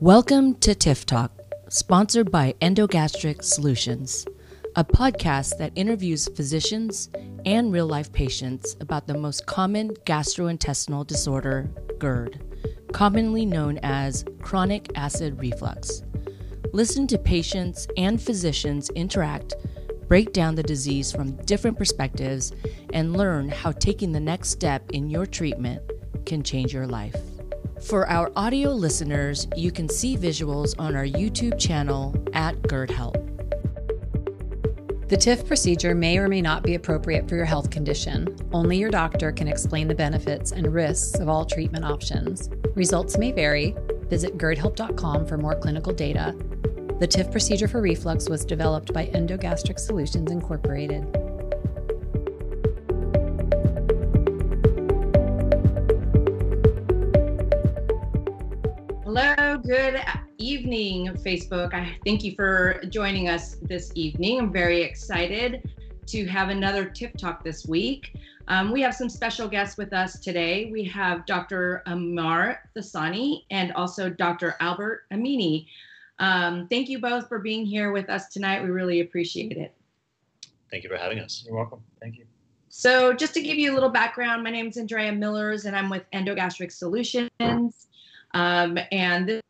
[0.00, 1.32] Welcome to TIF Talk,
[1.68, 4.24] sponsored by Endogastric Solutions,
[4.76, 7.10] a podcast that interviews physicians
[7.44, 11.68] and real life patients about the most common gastrointestinal disorder,
[11.98, 12.40] GERD,
[12.92, 16.04] commonly known as chronic acid reflux.
[16.72, 19.56] Listen to patients and physicians interact,
[20.06, 22.52] break down the disease from different perspectives,
[22.92, 25.82] and learn how taking the next step in your treatment
[26.24, 27.16] can change your life.
[27.82, 33.14] For our audio listeners, you can see visuals on our YouTube channel at GERD Help.
[35.08, 38.36] The TIF procedure may or may not be appropriate for your health condition.
[38.52, 42.50] Only your doctor can explain the benefits and risks of all treatment options.
[42.74, 43.74] Results may vary.
[44.10, 46.34] Visit gerdhelp.com for more clinical data.
[46.98, 51.17] The TIF procedure for reflux was developed by Endogastric Solutions Incorporated.
[59.68, 60.00] Good
[60.38, 61.74] evening, Facebook.
[61.74, 64.40] I thank you for joining us this evening.
[64.40, 65.70] I'm very excited
[66.06, 68.16] to have another TIF Talk this week.
[68.46, 70.70] Um, we have some special guests with us today.
[70.72, 71.82] We have Dr.
[71.84, 74.56] Amar Thosani and also Dr.
[74.60, 75.66] Albert Amini.
[76.18, 78.62] Um, thank you both for being here with us tonight.
[78.62, 79.74] We really appreciate it.
[80.70, 81.44] Thank you for having us.
[81.46, 81.80] You're welcome.
[82.00, 82.24] Thank you.
[82.70, 85.90] So, just to give you a little background, my name is Andrea Millers, and I'm
[85.90, 87.84] with Endogastric Solutions.
[88.34, 89.42] Um, and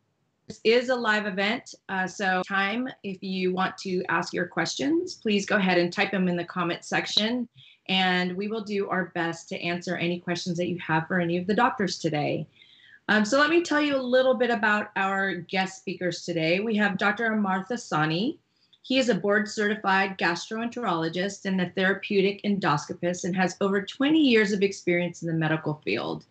[0.49, 5.13] this is a live event, uh, so time if you want to ask your questions,
[5.13, 7.47] please go ahead and type them in the comment section,
[7.87, 11.37] and we will do our best to answer any questions that you have for any
[11.37, 12.47] of the doctors today.
[13.09, 16.59] Um, so let me tell you a little bit about our guest speakers today.
[16.59, 17.27] We have Dr.
[17.27, 18.39] Amar Thosani.
[18.81, 24.51] He is a board certified gastroenterologist and a therapeutic endoscopist and has over 20 years
[24.51, 26.25] of experience in the medical field.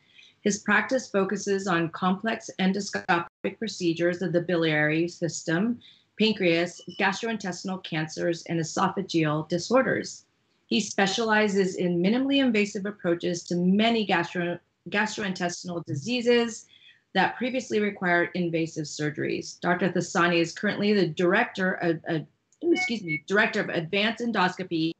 [0.48, 5.78] His practice focuses on complex endoscopic procedures of the biliary system,
[6.18, 10.24] pancreas, gastrointestinal cancers, and esophageal disorders.
[10.64, 14.58] He specializes in minimally invasive approaches to many gastro-
[14.88, 16.64] gastrointestinal diseases
[17.12, 19.60] that previously required invasive surgeries.
[19.60, 19.90] Dr.
[19.92, 22.20] Thosani is currently the director of, uh,
[22.62, 24.92] excuse me, director of advanced endoscopy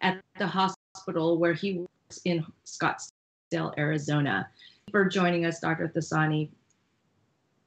[0.00, 4.48] at the hospital where he works in Scottsdale, Arizona
[4.90, 5.88] for joining us, Dr.
[5.88, 6.50] Thosani.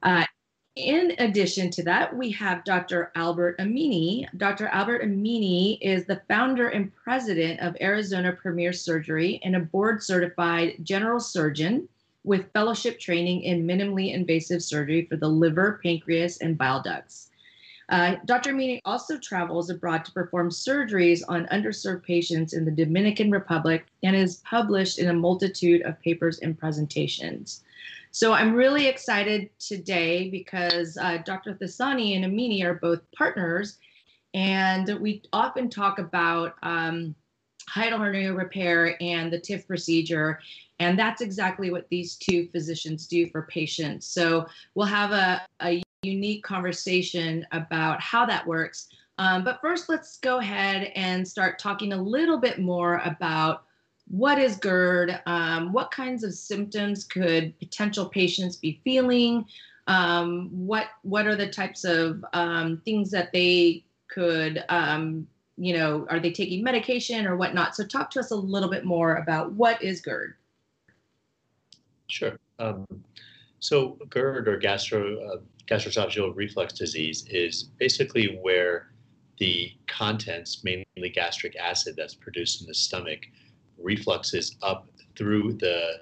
[0.03, 0.25] Uh,
[0.75, 3.11] in addition to that, we have Dr.
[3.15, 4.27] Albert Amini.
[4.37, 4.67] Dr.
[4.67, 10.75] Albert Amini is the founder and president of Arizona Premier Surgery and a board certified
[10.83, 11.87] general surgeon
[12.25, 17.29] with fellowship training in minimally invasive surgery for the liver, pancreas, and bile ducts.
[17.89, 18.53] Uh, Dr.
[18.53, 24.15] Amini also travels abroad to perform surgeries on underserved patients in the Dominican Republic and
[24.15, 27.63] is published in a multitude of papers and presentations.
[28.11, 31.53] So I'm really excited today because uh, Dr.
[31.53, 33.77] Thosani and Amini are both partners,
[34.33, 37.13] and we often talk about um,
[37.69, 40.39] hiatal repair and the TIF procedure.
[40.79, 44.07] And that's exactly what these two physicians do for patients.
[44.07, 48.87] So we'll have a, a unique conversation about how that works.
[49.17, 53.63] Um, but first, let's go ahead and start talking a little bit more about
[54.07, 59.45] what is GERD, um, what kinds of symptoms could potential patients be feeling,
[59.87, 65.27] um, what what are the types of um, things that they could, um,
[65.57, 67.75] you know, are they taking medication or whatnot?
[67.75, 70.35] So talk to us a little bit more about what is GERD.
[72.07, 72.37] Sure.
[72.59, 72.85] Um,
[73.59, 78.91] so GERD or gastro uh, gastroesophageal reflux disease is basically where
[79.39, 83.19] the contents, mainly gastric acid that's produced in the stomach,
[83.83, 84.87] refluxes up
[85.17, 86.01] through the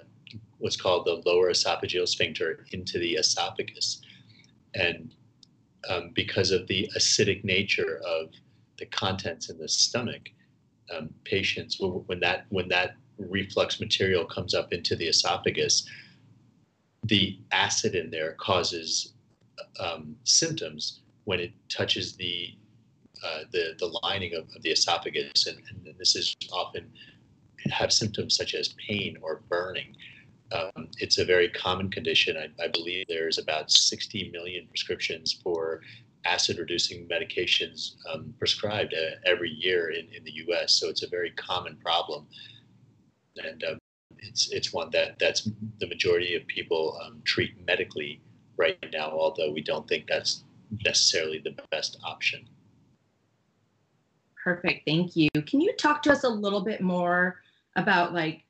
[0.57, 4.01] what's called the lower esophageal sphincter into the esophagus.
[4.75, 5.13] And
[5.89, 8.29] um, because of the acidic nature of
[8.77, 10.29] the contents in the stomach,
[10.95, 15.87] um, patients when that when that reflux material comes up into the esophagus,
[17.03, 19.12] the acid in there causes
[19.79, 22.55] um, symptoms when it touches the
[23.23, 26.91] uh, the the lining of, of the esophagus, and, and, this is often
[27.71, 29.95] have symptoms such as pain or burning.
[30.51, 32.35] Um, it's a very common condition.
[32.37, 35.81] I, I, believe there's about 60 million prescriptions for
[36.25, 40.73] acid reducing medications um, prescribed uh, every year in, in the U.S.
[40.73, 42.27] So it's a very common problem,
[43.37, 43.77] and um,
[44.19, 48.21] it's it's one that that's the majority of people um, treat medically
[48.57, 50.43] right now, although we don't think that's
[50.85, 52.47] necessarily the best option.
[54.43, 54.85] Perfect.
[54.85, 55.29] Thank you.
[55.47, 57.39] Can you talk to us a little bit more
[57.75, 58.43] about like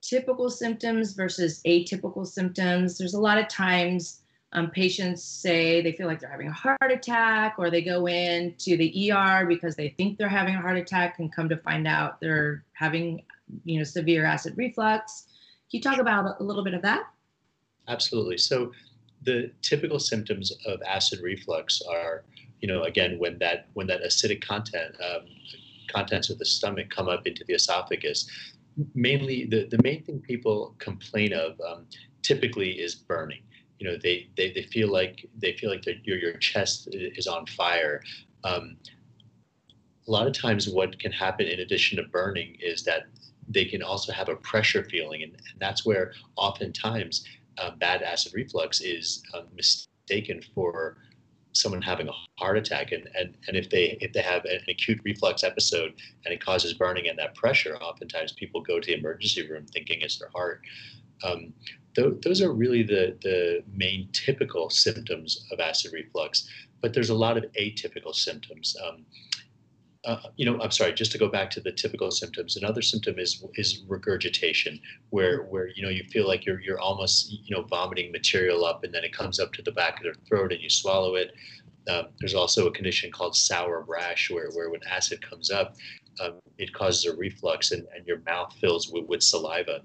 [0.00, 2.96] typical symptoms versus atypical symptoms?
[2.96, 4.22] There's a lot of times
[4.54, 8.54] um, patients say they feel like they're having a heart attack, or they go in
[8.58, 11.88] to the ER because they think they're having a heart attack and come to find
[11.88, 13.22] out they're having,
[13.64, 15.26] you know, severe acid reflux.
[15.70, 17.02] Can you talk about a little bit of that?
[17.88, 18.38] Absolutely.
[18.38, 18.70] So,
[19.24, 22.24] the typical symptoms of acid reflux are,
[22.60, 25.26] you know, again when that when that acidic content um,
[25.88, 28.28] contents of the stomach come up into the esophagus.
[28.94, 31.86] Mainly, the, the main thing people complain of um,
[32.22, 33.42] typically is burning
[33.78, 37.46] you know they, they, they feel like they feel like your your chest is on
[37.46, 38.02] fire.
[38.42, 38.76] Um,
[40.06, 43.04] a lot of times, what can happen in addition to burning is that
[43.48, 47.24] they can also have a pressure feeling, and, and that's where oftentimes
[47.78, 50.98] bad acid reflux is um, mistaken for
[51.52, 55.00] someone having a heart attack and, and and if they if they have an acute
[55.04, 59.48] reflux episode and it causes burning and that pressure oftentimes people go to the emergency
[59.48, 60.60] room thinking it's their heart
[61.22, 61.52] um,
[61.94, 66.48] th- those are really the, the main typical symptoms of acid reflux,
[66.80, 68.76] but there's a lot of atypical symptoms.
[68.86, 69.04] Um,
[70.04, 73.18] uh, you know, I'm sorry, just to go back to the typical symptoms, another symptom
[73.18, 74.78] is is regurgitation,
[75.10, 78.84] where where you know you feel like you're you're almost you know vomiting material up,
[78.84, 81.32] and then it comes up to the back of their throat, and you swallow it.
[81.88, 85.76] Um, there's also a condition called sour brash, where where when acid comes up,
[86.20, 89.80] um, it causes a reflux, and, and your mouth fills with, with saliva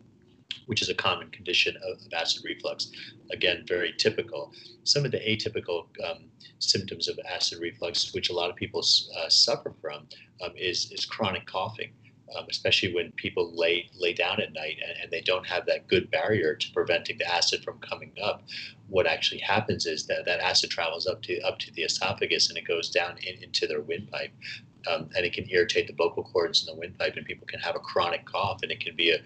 [0.66, 2.92] which is a common condition of, of acid reflux.
[3.32, 4.54] Again, very typical.
[4.84, 6.26] Some of the atypical um,
[6.60, 10.08] symptoms of acid reflux, which a lot of people uh, suffer from,
[10.44, 11.92] um, is, is chronic coughing.
[12.38, 15.88] Um, especially when people lay lay down at night and, and, they don't have that
[15.88, 18.44] good barrier to preventing the acid from coming up.
[18.88, 22.56] What actually happens is that that acid travels up to up to the esophagus and
[22.56, 24.32] it goes down in, into their windpipe,
[24.88, 27.76] um, and it can irritate the vocal cords and the windpipe, and people can have
[27.76, 29.18] a chronic cough, and it can be a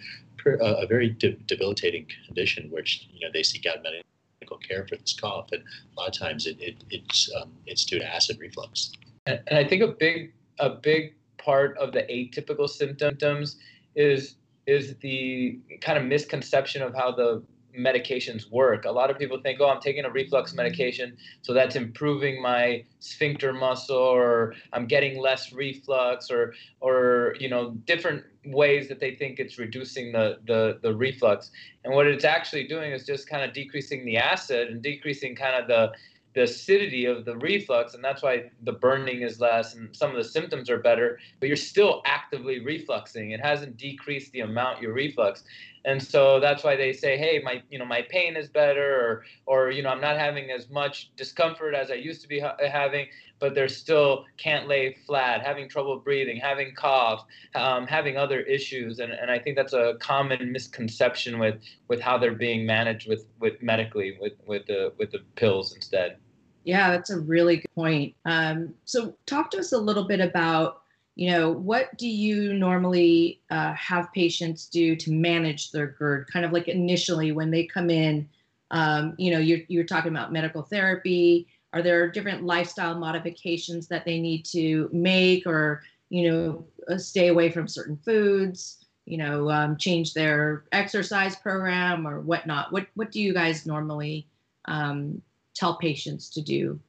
[0.62, 5.18] a very de- debilitating condition, which you know they seek out medical care for this
[5.20, 8.92] cough, and a lot of times it, it it's um, it's due to acid reflux.
[9.26, 13.58] And, and I think a big a big part of the atypical symptoms
[13.96, 14.36] is
[14.66, 17.44] is the kind of misconception of how the
[17.78, 18.86] medications work.
[18.86, 22.84] A lot of people think, oh, I'm taking a reflux medication, so that's improving my
[23.00, 29.16] sphincter muscle, or I'm getting less reflux, or or you know different ways that they
[29.16, 31.52] think it's reducing the the the reflux.
[31.84, 35.62] And what it's actually doing is just kind of decreasing the acid and decreasing kind
[35.62, 35.94] of the
[36.34, 40.16] the acidity of the reflux, and that's why the burning is less and some of
[40.16, 43.34] the symptoms are better, but you're still actively refluxing.
[43.34, 45.44] It hasn't decreased the amount you reflux
[45.86, 49.24] and so that's why they say hey my you know my pain is better or
[49.46, 52.56] or you know i'm not having as much discomfort as i used to be ha-
[52.72, 53.08] having
[53.40, 57.26] but they're still can't lay flat having trouble breathing having cough
[57.56, 59.00] um, having other issues.
[59.00, 63.26] And, and i think that's a common misconception with with how they're being managed with
[63.40, 66.18] with medically with with the with the pills instead.
[66.64, 68.16] Yeah that's a really good point.
[68.24, 70.83] Um, so talk to us a little bit about
[71.16, 76.28] you know, what do you normally uh, have patients do to manage their GERD?
[76.32, 78.28] Kind of like initially when they come in,
[78.72, 81.48] um, you know, you're, you're talking about medical therapy.
[81.72, 87.28] Are there different lifestyle modifications that they need to make or, you know, uh, stay
[87.28, 92.72] away from certain foods, you know, um, change their exercise program or whatnot?
[92.72, 94.28] What, what do you guys normally
[94.66, 95.22] um,
[95.54, 96.80] tell patients to do?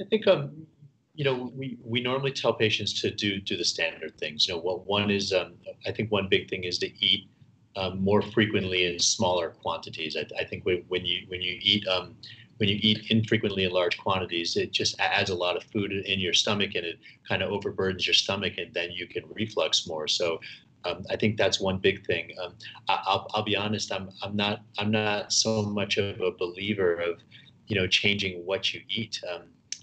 [0.00, 0.66] I think um,
[1.14, 4.46] you know, we, we normally tell patients to do do the standard things.
[4.46, 5.54] You know, what one is, um,
[5.86, 7.28] I think one big thing is to eat
[7.76, 10.16] um, more frequently in smaller quantities.
[10.16, 12.16] I, I think when, you when you eat um,
[12.58, 16.20] when you eat infrequently in large quantities, it just adds a lot of food in
[16.20, 20.08] your stomach, and it kind of overburdens your stomach, and then you can reflux more.
[20.08, 20.40] So.
[20.84, 22.30] Um, I think that's one big thing.
[22.42, 22.54] Um,
[22.88, 23.92] I, will I'll be honest.
[23.92, 27.20] I'm I'm not I'm not so much of a believer of,
[27.68, 29.22] you know, changing what you eat.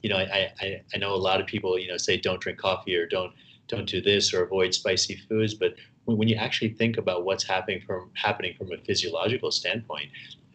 [0.01, 2.60] You know, I, I, I know a lot of people, you know, say don't drink
[2.60, 3.34] coffee or don't
[3.68, 5.75] don't do this or avoid spicy foods, but
[6.06, 10.10] when, you actually think about what's happening from happening from a physiological standpoint,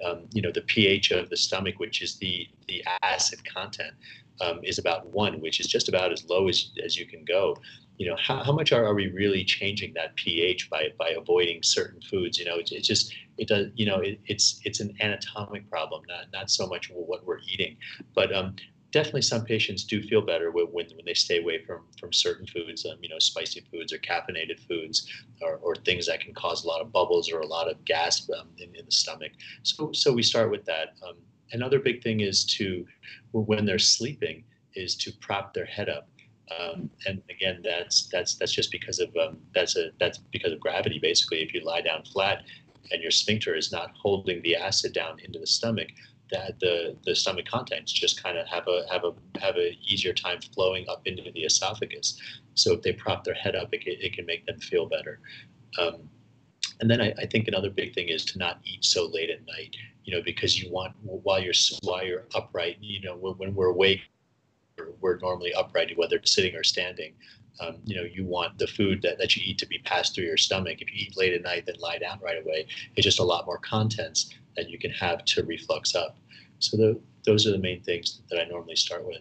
[0.05, 3.93] um, you know, the pH of the stomach, which is the the acid content,
[4.41, 7.57] um, is about one, which is just about as low as, as you can go.
[7.97, 11.63] You know, how, how much are, are we really changing that pH by, by avoiding
[11.63, 12.39] certain foods?
[12.39, 16.03] You know, it's, it's just, it does, you know, it, it's, it's an anatomic problem,
[16.09, 17.77] not, not so much what we're eating.
[18.13, 18.57] But um,
[18.95, 22.87] definitely some patients do feel better when, when, they stay away from, from certain foods,
[22.87, 25.11] um, you know, spicy foods or caffeinated foods
[25.43, 28.31] or, or things that can cause a lot of bubbles or a lot of gas
[28.39, 29.33] um, in, in the stomach.
[29.65, 30.95] So, so we start with that.
[31.07, 31.17] Um,
[31.51, 32.87] another big thing is to,
[33.33, 34.45] when they're sleeping,
[34.77, 36.09] is to prop their head up.
[36.57, 40.61] Um, and again, that's that's that's just because of um, that's a that's because of
[40.61, 40.99] gravity.
[41.01, 42.43] Basically, if you lie down flat
[42.93, 45.89] and your sphincter is not holding the acid down into the stomach,
[46.31, 50.12] that the the stomach contents just kind of have a have a have a easier
[50.12, 52.19] time flowing up into the esophagus.
[52.54, 55.21] So if they prop their head up, it can, it can make them feel better.
[55.78, 56.09] Um,
[56.81, 59.47] and then I, I, think another big thing is to not eat so late at
[59.47, 59.76] night.
[60.04, 62.78] You know, because you want while you're while you're upright.
[62.81, 64.00] You know, when we're awake,
[65.00, 67.14] we're normally upright, whether sitting or standing.
[67.61, 70.25] Um, you know, you want the food that, that you eat to be passed through
[70.25, 70.81] your stomach.
[70.81, 72.67] If you eat late at night, then lie down right away.
[72.97, 76.17] It's just a lot more contents that you can have to reflux up.
[76.59, 79.21] So the, those are the main things that I normally start with.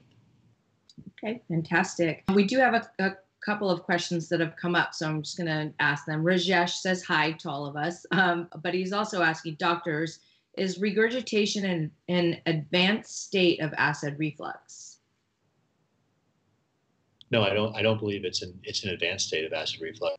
[1.11, 2.23] Okay, fantastic.
[2.33, 5.37] We do have a, a couple of questions that have come up, so I'm just
[5.37, 6.23] going to ask them.
[6.23, 10.19] Rajesh says hi to all of us, um, but he's also asking doctors,
[10.57, 14.92] is regurgitation an, an advanced state of acid reflux?
[17.33, 17.75] No, I don't.
[17.75, 20.15] I don't believe it's an it's an advanced state of acid reflux.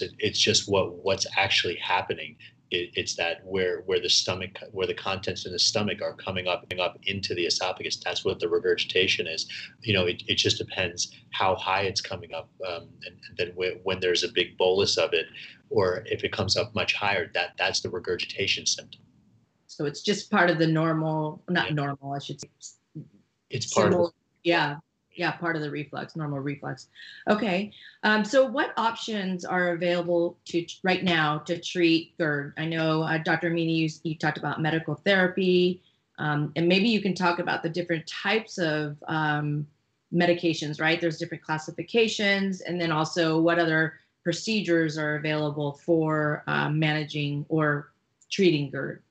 [0.00, 2.36] It, it's just what what's actually happening
[2.72, 6.48] it, it's that where where the stomach where the contents in the stomach are coming
[6.48, 9.46] up up into the esophagus that's what the regurgitation is
[9.82, 13.52] you know it, it just depends how high it's coming up um, and, and, then
[13.54, 15.26] when, when there's a big bolus of it
[15.70, 19.02] or if it comes up much higher that that's the regurgitation symptom
[19.66, 21.74] so it's just part of the normal not yeah.
[21.74, 22.48] normal i should say
[23.50, 24.10] it's part of
[24.42, 24.76] yeah
[25.14, 26.88] yeah part of the reflux normal reflux.
[27.28, 32.54] Okay um, so what options are available to right now to treat gerd?
[32.56, 35.82] I know uh, dr amini you, you, talked about medical therapy
[36.18, 39.66] um, and maybe you can talk about the different types of um,
[40.12, 41.00] medications right?
[41.00, 47.92] There's different classifications and then also what other procedures are available for uh, managing or
[48.30, 49.02] treating gerd.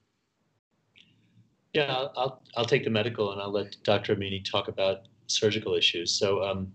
[1.73, 4.15] Yeah, I'll, I'll, I'll take the medical and I'll let Dr.
[4.15, 6.11] Amini talk about surgical issues.
[6.11, 6.71] So, um,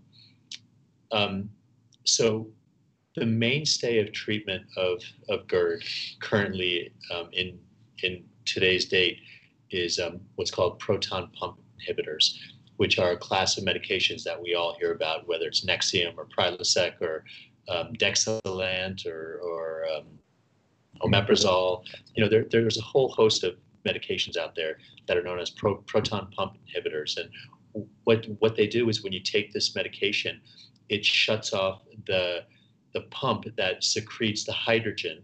[1.11, 1.49] um,
[2.03, 2.47] so
[3.15, 5.83] the mainstay of treatment of, of GERD
[6.21, 7.59] currently um, in
[8.03, 9.19] in today's date
[9.71, 12.35] is um, what's called proton pump inhibitors,
[12.77, 16.25] which are a class of medications that we all hear about, whether it's Nexium or
[16.25, 17.23] Prilosec or
[17.69, 20.05] um, Dexilant or, or um,
[21.01, 21.83] omeprazole.
[22.15, 25.49] You know, there, there's a whole host of medications out there that are known as
[25.49, 27.29] pro, proton pump inhibitors, and
[28.03, 30.41] what what they do is when you take this medication,
[30.89, 32.43] it shuts off the
[32.93, 35.21] the pump that secretes the hydrogen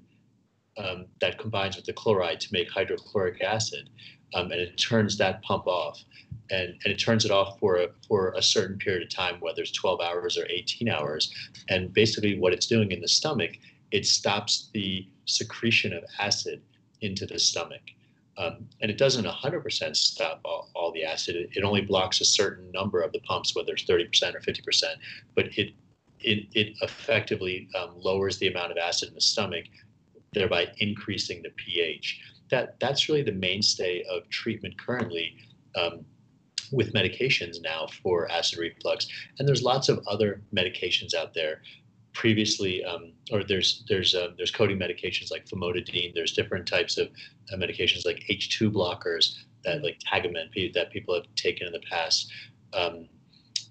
[0.78, 3.90] um, that combines with the chloride to make hydrochloric acid,
[4.34, 6.04] um, and it turns that pump off,
[6.52, 9.62] and, and it turns it off for a, for a certain period of time, whether
[9.62, 11.34] it's 12 hours or 18 hours,
[11.70, 13.52] and basically what it's doing in the stomach,
[13.92, 16.62] it stops the secretion of acid
[17.02, 17.82] into the stomach.
[18.38, 21.36] Um, and it doesn't 100% stop all, all the acid.
[21.36, 24.84] It, it, only blocks a certain number of the pumps, whether it's 30% or 50%.
[25.36, 25.74] But it
[26.24, 29.66] it, it effectively um, lowers the amount of acid in the stomach,
[30.32, 32.22] thereby increasing the pH.
[32.50, 35.36] That that's really the mainstay of treatment currently.
[35.76, 36.06] Um,
[36.72, 41.62] with medications now for acid reflux, and there's lots of other medications out there
[42.14, 46.14] previously, um, or there's there's uh, there's coating medications like famotidine.
[46.14, 47.08] There's different types of
[47.52, 52.32] uh, medications like H2 blockers that like Tagamet that people have taken in the past.
[52.74, 53.08] Um,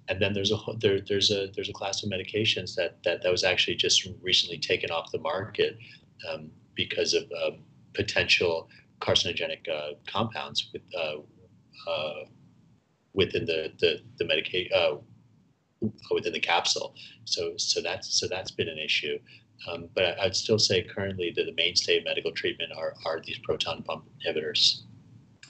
[0.09, 3.31] and then there's a there, there's a there's a class of medications that that, that
[3.31, 5.79] was actually just recently taken off the market
[6.29, 7.53] um, because of uh,
[7.95, 8.69] potential
[9.01, 12.25] carcinogenic uh, compounds with, uh, uh,
[13.15, 14.73] within the the the medication
[16.11, 16.95] within the capsule.
[17.25, 19.19] So so that's so that's been an issue.
[19.69, 23.21] Um, but I, would still say currently that the mainstay of medical treatment are, are
[23.25, 24.83] these proton pump inhibitors.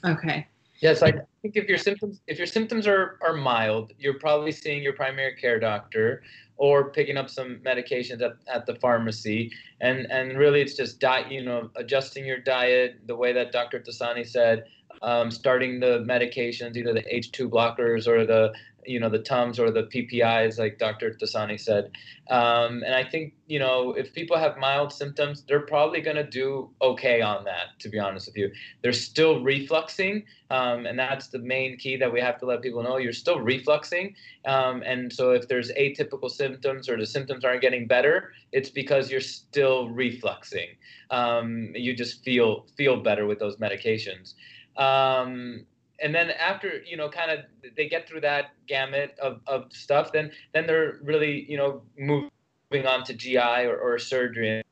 [0.05, 0.47] Okay.
[0.81, 1.11] Yes, I
[1.41, 5.35] think if your symptoms if your symptoms are, are mild, you're probably seeing your primary
[5.35, 6.23] care doctor
[6.57, 9.51] or picking up some medications at, at the pharmacy.
[9.79, 13.79] And and really it's just diet, you know, adjusting your diet the way that Dr.
[13.79, 14.65] Thosani said,
[15.01, 18.53] um, starting the medications, either the H2 blockers or the
[18.85, 21.11] you know the Tums or the PPIs, like Dr.
[21.11, 21.91] Thosani said.
[22.29, 26.23] Um, and I think you know if people have mild symptoms, they're probably going to
[26.23, 27.79] do okay on that.
[27.79, 32.11] To be honest with you, they're still refluxing, um, and that's the main key that
[32.11, 32.97] we have to let people know.
[32.97, 37.87] You're still refluxing, um, and so if there's atypical symptoms or the symptoms aren't getting
[37.87, 40.77] better, it's because you're still refluxing.
[41.09, 44.33] Um, you just feel feel better with those medications.
[44.77, 45.65] Um,
[46.03, 47.39] and then after you know kind of
[47.75, 52.85] they get through that gamut of, of stuff then then they're really you know moving
[52.85, 54.63] on to gi or, or surgery and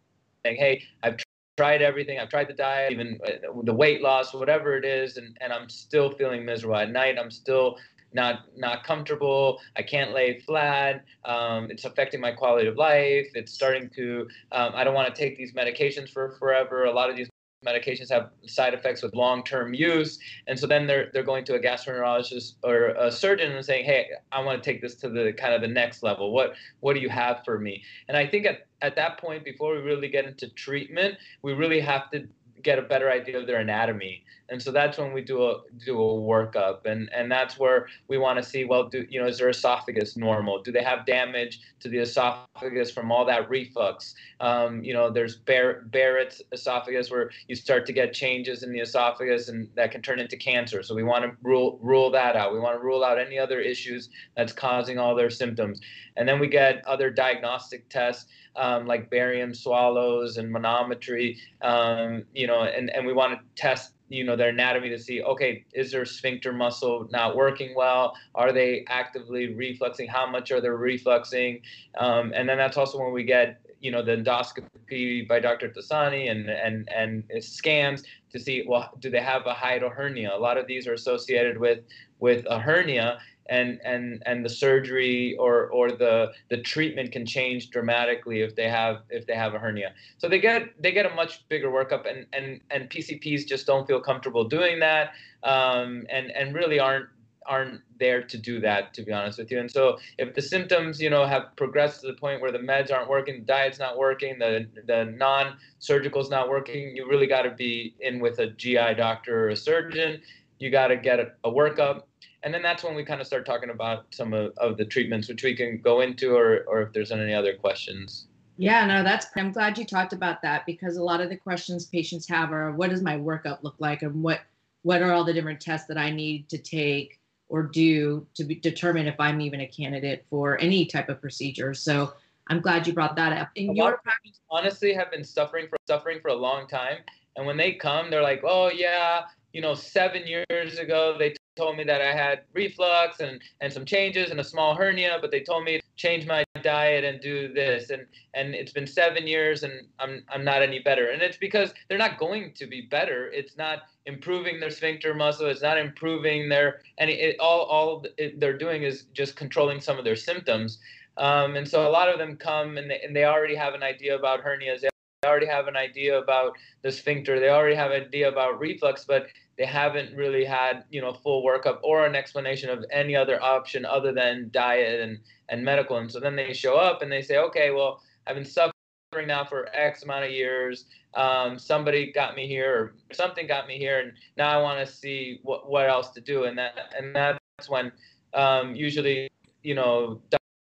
[0.46, 1.18] saying hey i've
[1.58, 2.18] tried everything.
[2.18, 5.70] I've tried the diet even uh, the weight loss whatever it is and, and i'm
[5.70, 7.18] still feeling miserable at night.
[7.20, 7.78] I'm still
[8.14, 9.60] not not comfortable.
[9.76, 11.06] I can't lay flat.
[11.24, 13.28] Um, it's affecting my quality of life.
[13.36, 16.86] It's starting to um, i don't want to take these medications for forever.
[16.86, 17.30] A lot of these
[17.66, 20.18] medications have side effects with long-term use.
[20.48, 24.08] And so then they're they're going to a gastroenterologist or a surgeon and saying hey
[24.32, 26.34] i want to take this to the kind of the next level.
[26.34, 27.84] What what do you have for me?
[28.08, 31.80] And i think at, at that point before we really get into treatment we really
[31.80, 32.28] have to
[32.64, 34.24] get a better idea of their anatomy.
[34.50, 36.86] And so that's when we do a do a workup.
[36.86, 40.18] And and that's where we want to see well do you know is their esophagus
[40.18, 40.62] normal?
[40.62, 44.14] Do they have damage to the esophagus from all that reflux?
[44.42, 48.80] Um, you know there's Bar- barrett's esophagus where you start to get changes in the
[48.80, 50.84] esophagus and that can turn into cancer.
[50.84, 52.52] So we want to rule rule that out.
[52.52, 55.80] We want to rule out any other issues that's causing all their symptoms.
[56.18, 62.48] And then we get other diagnostic tests um, like barium swallows and manometry um, you
[62.48, 65.92] know and, and we want to test you know their anatomy to see okay is
[65.92, 68.14] their sphincter muscle not working well?
[68.36, 70.08] Are they actively refluxing?
[70.10, 71.62] How much are they refluxing?
[71.98, 76.30] Um, and then that's also when we get you know the endoscopy by dr thosani
[76.30, 80.32] and and and scans to see well do they have a hiatal hernia?
[80.34, 81.80] A lot of these are associated with
[82.20, 87.70] with a hernia and and and the surgery or or the the treatment can change
[87.70, 89.94] dramatically if they have if they have a hernia.
[90.18, 93.88] So they get they get a much bigger workup and and and pcps just don't
[93.88, 95.12] feel comfortable doing that
[95.44, 97.08] um, and and really aren't
[97.48, 99.60] aren't there to do that to be honest with you.
[99.60, 102.92] And so if the symptoms you know have progressed to the point where the meds
[102.92, 107.52] aren't working the diet's not working the the non-surgical's not working you really got to
[107.52, 110.22] be in with a gi doctor or a surgeon.
[110.60, 112.04] You got to get a, a workup
[112.44, 115.28] and then that's when we kind of start talking about some of, of the treatments
[115.28, 118.28] which we can go into or, or if there's any other questions.
[118.58, 121.86] Yeah no that's i'm glad you talked about that because a lot of the questions
[121.86, 124.42] patients have are what does my workup look like and what
[124.84, 127.20] what are all the different tests that i need to take
[127.50, 131.74] or do to be, determine if i'm even a candidate for any type of procedure?
[131.74, 132.14] So
[132.50, 133.50] i'm glad you brought that up.
[133.56, 136.98] In your practice honestly have been suffering for suffering for a long time.
[137.38, 141.78] And when they come they're like oh yeah you know seven years ago they told
[141.78, 145.42] me that I had reflux and, and some changes and a small hernia, but they
[145.42, 147.90] told me to change my diet and do this.
[147.90, 151.10] And, and it's been seven years and I'm, I'm not any better.
[151.10, 153.30] And it's because they're not going to be better.
[153.32, 155.48] It's not improving their sphincter muscle.
[155.48, 159.98] It's not improving their, any, it, all, all it, they're doing is just controlling some
[159.98, 160.80] of their symptoms.
[161.18, 163.84] Um, and so a lot of them come and they, and they already have an
[163.84, 164.82] idea about hernias.
[164.82, 164.90] They
[165.28, 167.40] already have an idea about the sphincter.
[167.40, 169.28] They already have an idea about reflux, but
[169.62, 173.86] they haven't really had you know full workup or an explanation of any other option
[173.86, 175.20] other than diet and
[175.50, 175.98] and medical.
[175.98, 179.46] And so then they show up and they say okay well i've been suffering now
[179.46, 180.86] for x amount of years.
[181.14, 184.92] Um, somebody got me here or something got me here and now i want to
[184.92, 186.46] see what, what else to do.
[186.46, 187.92] And that and that's when
[188.34, 189.30] um, usually
[189.62, 190.20] you know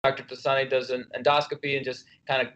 [0.05, 2.49] dr thosani does an endoscopy and just kind of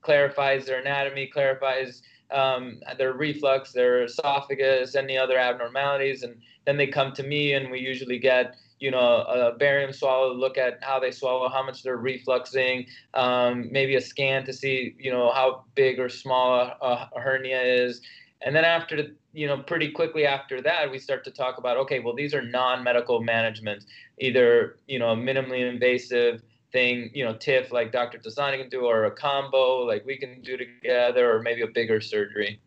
[0.00, 6.86] clarifies their anatomy clarifies um, their reflux, their esophagus, any other abnormalities, and then they
[6.86, 10.98] come to me, and we usually get you know a barium swallow, look at how
[10.98, 15.64] they swallow, how much they're refluxing, um, maybe a scan to see you know how
[15.74, 18.00] big or small a, a hernia is,
[18.44, 22.00] and then after you know pretty quickly after that we start to talk about okay
[22.00, 23.86] well these are non-medical managements
[24.18, 28.18] either you know minimally invasive thing, you know, TIF like Dr.
[28.18, 32.00] Thosani can do, or a combo like we can do together, or maybe a bigger
[32.00, 32.60] surgery.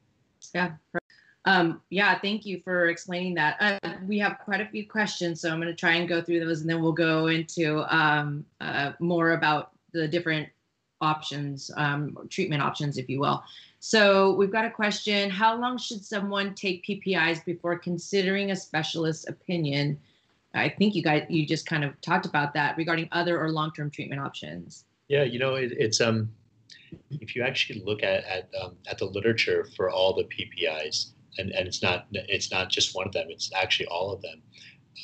[0.53, 0.73] Yeah.
[1.45, 3.57] Um, yeah, thank you for explaining that.
[3.59, 6.43] Uh, we have quite a few questions, so I'm going to try and go through
[6.43, 10.49] those, and then we'll go into um, uh, more about the different
[11.01, 13.43] options, um, treatment options, if you will.
[13.79, 19.29] So we've got a question: How long should someone take PPIs before considering a specialist
[19.29, 19.99] opinion?
[20.55, 23.91] I think you guys you just kind of talked about that regarding other or long-term
[23.91, 24.85] treatment options.
[25.07, 26.29] Yeah, you know, it, it's um,
[27.11, 31.51] if you actually look at at, um, at the literature for all the PPIs, and,
[31.51, 34.41] and it's not it's not just one of them; it's actually all of them.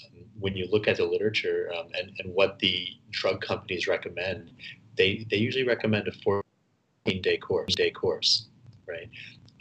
[0.05, 4.51] Um, when you look at the literature um, and and what the drug companies recommend,
[4.95, 8.47] they they usually recommend a 14 day course day course,
[8.87, 9.09] right?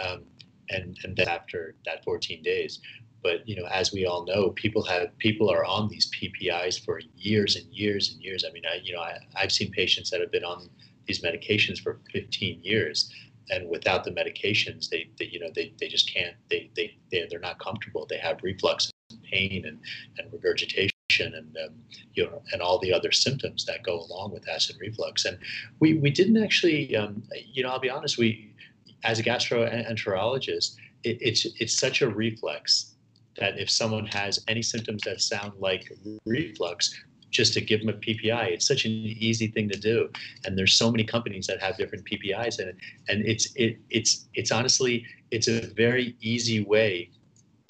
[0.00, 0.22] Um,
[0.70, 2.81] and and then after that 14 days,
[3.22, 7.00] but you know, as we all know, people have people are on these PPIs for
[7.16, 8.44] years and years and years.
[8.48, 10.68] I mean, I you know, I, I've seen patients that have been on
[11.06, 13.11] these medications for 15 years,
[13.50, 17.26] and without the medications, they, they you know they, they just can't they they they
[17.30, 18.06] they're not comfortable.
[18.09, 19.78] They have reflux and pain and
[20.18, 21.74] and regurgitation and um,
[22.14, 25.24] you know and all the other symptoms that go along with acid reflux.
[25.24, 25.38] And
[25.80, 28.54] we we didn't actually um, you know I'll be honest we
[29.02, 32.94] as a gastroenterologist it, it's it's such a reflex
[33.38, 35.93] that if someone has any symptoms that sound like
[36.27, 36.95] reflux,
[37.31, 38.53] just to give them a PPI.
[38.53, 40.09] It's such an easy thing to do,
[40.45, 42.77] and there's so many companies that have different PPIs in it,
[43.09, 47.11] and it's it it's it's honestly it's a very easy way.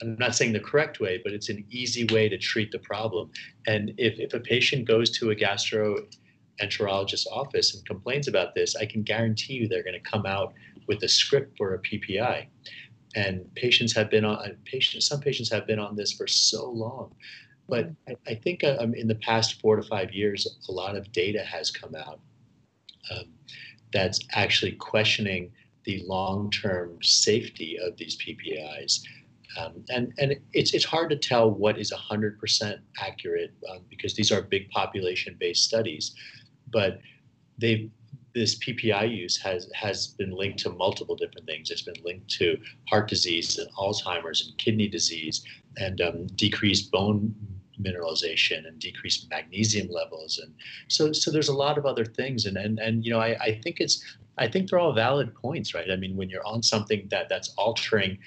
[0.03, 3.31] I'm not saying the correct way, but it's an easy way to treat the problem.
[3.67, 8.87] And if, if a patient goes to a gastroenterologist office and complains about this, I
[8.87, 10.55] can guarantee you they're going to come out
[10.89, 12.47] with a script for a PPI.
[13.17, 15.07] And patients have been on patients.
[15.07, 17.13] Some patients have been on this for so long
[17.71, 20.97] but I, I think uh, um, in the past four to five years, a lot
[20.97, 22.21] of data has come out
[23.11, 23.25] um,
[23.93, 25.53] that's actually questioning
[25.85, 29.01] the long-term safety of these PPIs.
[29.59, 34.31] Um, and and it's, it's hard to tell what is 100% accurate um, because these
[34.31, 36.15] are big population-based studies.
[36.73, 37.01] But
[37.59, 37.91] they
[38.35, 41.71] this PPI use has has been linked to multiple different things.
[41.71, 45.45] It's been linked to heart disease and Alzheimer's and kidney disease
[45.79, 47.35] and um, decreased bone
[47.81, 50.39] mineralization and decreased magnesium levels.
[50.39, 50.55] And
[50.89, 52.47] so so there's a lot of other things.
[52.47, 54.05] And and, and you know I, I think it's
[54.39, 55.91] I think they're all valid points right?
[55.91, 58.19] I mean when you're on something that that's altering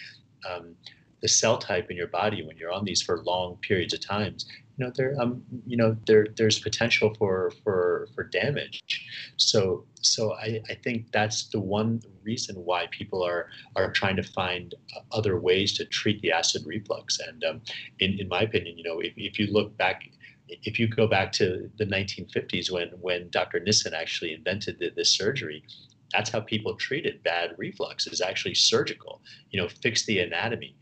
[0.49, 0.75] um,
[1.23, 4.45] the cell type in your body when you're on these for long periods of times
[4.77, 8.83] you know there um you know there there's potential for for for damage
[9.37, 14.23] so so I, I think that's the one reason why people are are trying to
[14.23, 14.75] find
[15.13, 17.61] other ways to treat the acid reflux and um,
[17.99, 20.03] in in my opinion you know if, if you look back
[20.49, 23.61] if you go back to the 1950s when when Dr.
[23.61, 25.63] Nissen actually invented the, this surgery
[26.11, 30.75] that's how people treated bad reflux is actually surgical you know fix the anatomy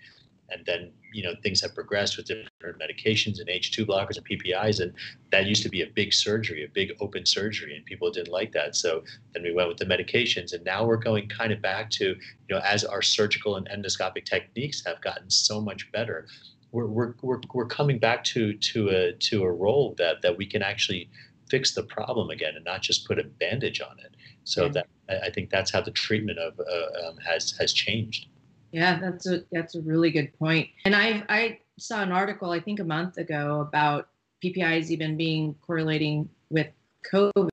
[0.51, 4.79] and then you know things have progressed with different medications and H2 blockers and PPIs,
[4.81, 4.93] and
[5.31, 8.51] that used to be a big surgery, a big open surgery, and people didn't like
[8.53, 8.75] that.
[8.75, 12.05] So then we went with the medications, and now we're going kind of back to
[12.05, 16.27] you know as our surgical and endoscopic techniques have gotten so much better.
[16.73, 20.45] We're, we're, we're, we're coming back to to a to a role that that we
[20.45, 21.09] can actually
[21.49, 24.15] fix the problem again and not just put a bandage on it.
[24.45, 24.71] So yeah.
[24.71, 24.87] that
[25.23, 28.27] I think that's how the treatment of uh, um, has has changed.
[28.71, 30.69] Yeah, that's a that's a really good point.
[30.85, 34.09] And I I saw an article I think a month ago about
[34.43, 36.67] PPIs even being correlating with
[37.11, 37.49] COVID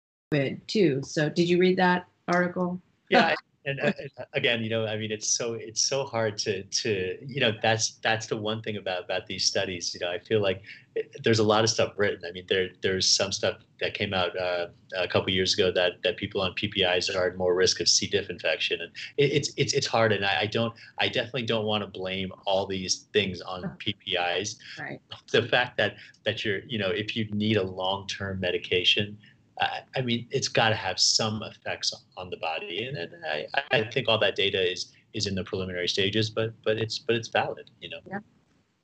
[0.66, 1.00] too.
[1.02, 2.80] So did you read that article?
[3.10, 3.92] Yeah, and uh,
[4.32, 7.98] again, you know, I mean, it's so it's so hard to to you know that's
[8.02, 9.92] that's the one thing about about these studies.
[9.94, 10.62] You know, I feel like
[10.96, 12.24] eh, there's a lot of stuff written.
[12.26, 16.02] I mean, there there's some stuff that came out uh, a couple years ago that
[16.04, 18.06] that people on PPIs are at more risk of C.
[18.06, 20.12] diff infection, and it, it's it's it's hard.
[20.12, 24.56] And I, I don't I definitely don't want to blame all these things on PPIs.
[24.78, 25.00] Right.
[25.32, 29.18] The fact that that you're you know if you need a long term medication
[29.60, 33.90] I mean, it's got to have some effects on the body, and, and I, I,
[33.90, 37.28] think all that data is is in the preliminary stages, but but it's but it's
[37.28, 37.98] valid, you know.
[38.08, 38.18] Yeah.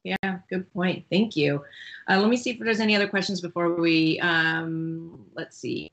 [0.04, 1.06] Yeah, good point.
[1.10, 1.64] Thank you.
[2.10, 4.20] Uh, let me see if there's any other questions before we.
[4.20, 5.90] Um, let's see.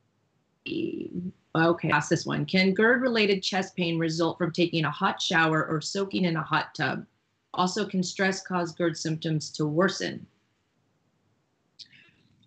[1.55, 2.45] Okay, ask this one.
[2.45, 6.75] Can GERD-related chest pain result from taking a hot shower or soaking in a hot
[6.75, 7.05] tub?
[7.53, 10.25] Also, can stress cause GERD symptoms to worsen?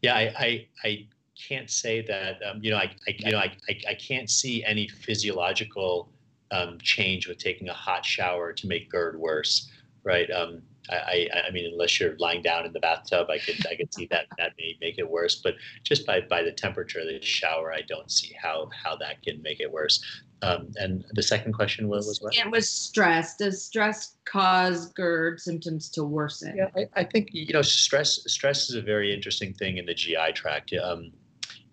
[0.02, 1.06] Yeah, I, I, I
[1.48, 4.64] can't say that um, you know I, I you know I, I, I, can't see
[4.64, 6.08] any physiological
[6.50, 9.70] um, change with taking a hot shower to make GERD worse,
[10.04, 10.30] right?
[10.30, 13.74] Um, I, I, I mean, unless you're lying down in the bathtub, I could I
[13.74, 15.36] could see that that may make it worse.
[15.36, 19.22] But just by by the temperature of the shower, I don't see how how that
[19.22, 20.02] can make it worse.
[20.42, 22.36] Um, and the second question was, was what?
[22.36, 23.36] It was stress.
[23.36, 26.54] Does stress cause GERD symptoms to worsen?
[26.56, 29.94] Yeah, I, I think you know stress stress is a very interesting thing in the
[29.94, 30.74] GI tract.
[30.74, 31.12] Um,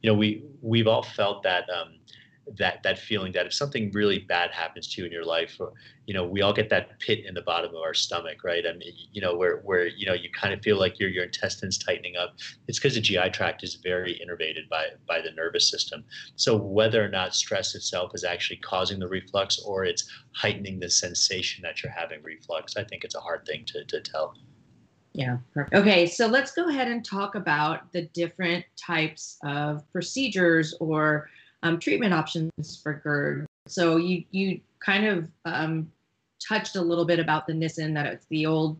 [0.01, 1.99] you know, we we've all felt that um,
[2.57, 5.73] that that feeling that if something really bad happens to you in your life, or,
[6.05, 8.65] you know, we all get that pit in the bottom of our stomach, right?
[8.67, 11.25] I mean, you know, where where you know you kind of feel like your your
[11.25, 12.35] intestines tightening up.
[12.67, 16.03] It's because the GI tract is very innervated by by the nervous system.
[16.35, 20.89] So whether or not stress itself is actually causing the reflux or it's heightening the
[20.89, 24.33] sensation that you're having reflux, I think it's a hard thing to to tell.
[25.13, 25.75] Yeah, perfect.
[25.75, 31.29] Okay, so let's go ahead and talk about the different types of procedures or
[31.63, 33.45] um, treatment options for GERD.
[33.67, 35.91] So you you kind of um,
[36.45, 38.79] touched a little bit about the Nissen that it's the old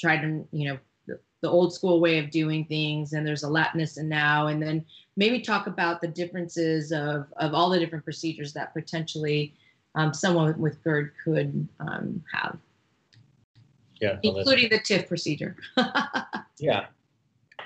[0.00, 3.48] tried to you know the, the old school way of doing things, and there's a
[3.48, 4.84] lat Nissen now, and then
[5.16, 9.52] maybe talk about the differences of of all the different procedures that potentially
[9.96, 12.56] um, someone with GERD could um, have
[14.02, 15.56] yeah, including the TIF procedure.
[16.58, 16.86] yeah.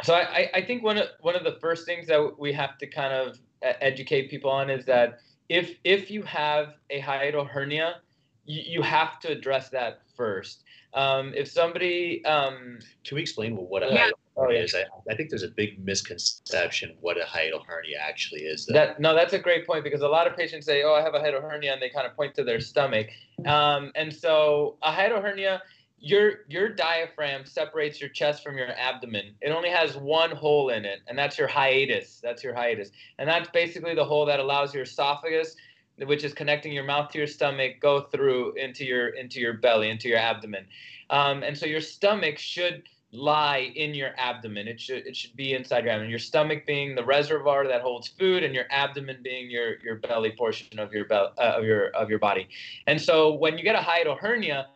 [0.03, 2.87] So I, I think one of one of the first things that we have to
[2.87, 7.97] kind of educate people on is that if if you have a hiatal hernia,
[8.45, 10.65] you, you have to address that first.
[10.95, 14.09] Um, if somebody, um, can we explain what a yeah.
[14.09, 14.75] hiatal hernia is?
[14.75, 18.67] I, I, think there's a big misconception what a hiatal hernia actually is.
[18.67, 18.75] Though.
[18.75, 21.15] That no, that's a great point because a lot of patients say, "Oh, I have
[21.15, 23.09] a hiatal hernia," and they kind of point to their stomach.
[23.45, 25.63] Um, and so a hiatal hernia,
[25.99, 29.35] your your diaphragm separates your chest from your abdomen.
[29.41, 32.21] It only has one hole in it, and that's your hiatus.
[32.23, 35.57] That's your hiatus, and that's basically the hole that allows your esophagus
[36.05, 39.89] which is connecting your mouth to your stomach, go through into your into your belly,
[39.89, 40.67] into your abdomen.
[41.11, 42.83] Um, and so your stomach should
[43.13, 44.69] lie in your abdomen.
[44.69, 46.11] It should it should be inside your abdomen.
[46.11, 50.33] Your stomach being the reservoir that holds food, and your abdomen being your your belly
[50.37, 52.49] portion of your be- uh, of your of your body.
[52.87, 54.67] And so when you get a hiatal hernia,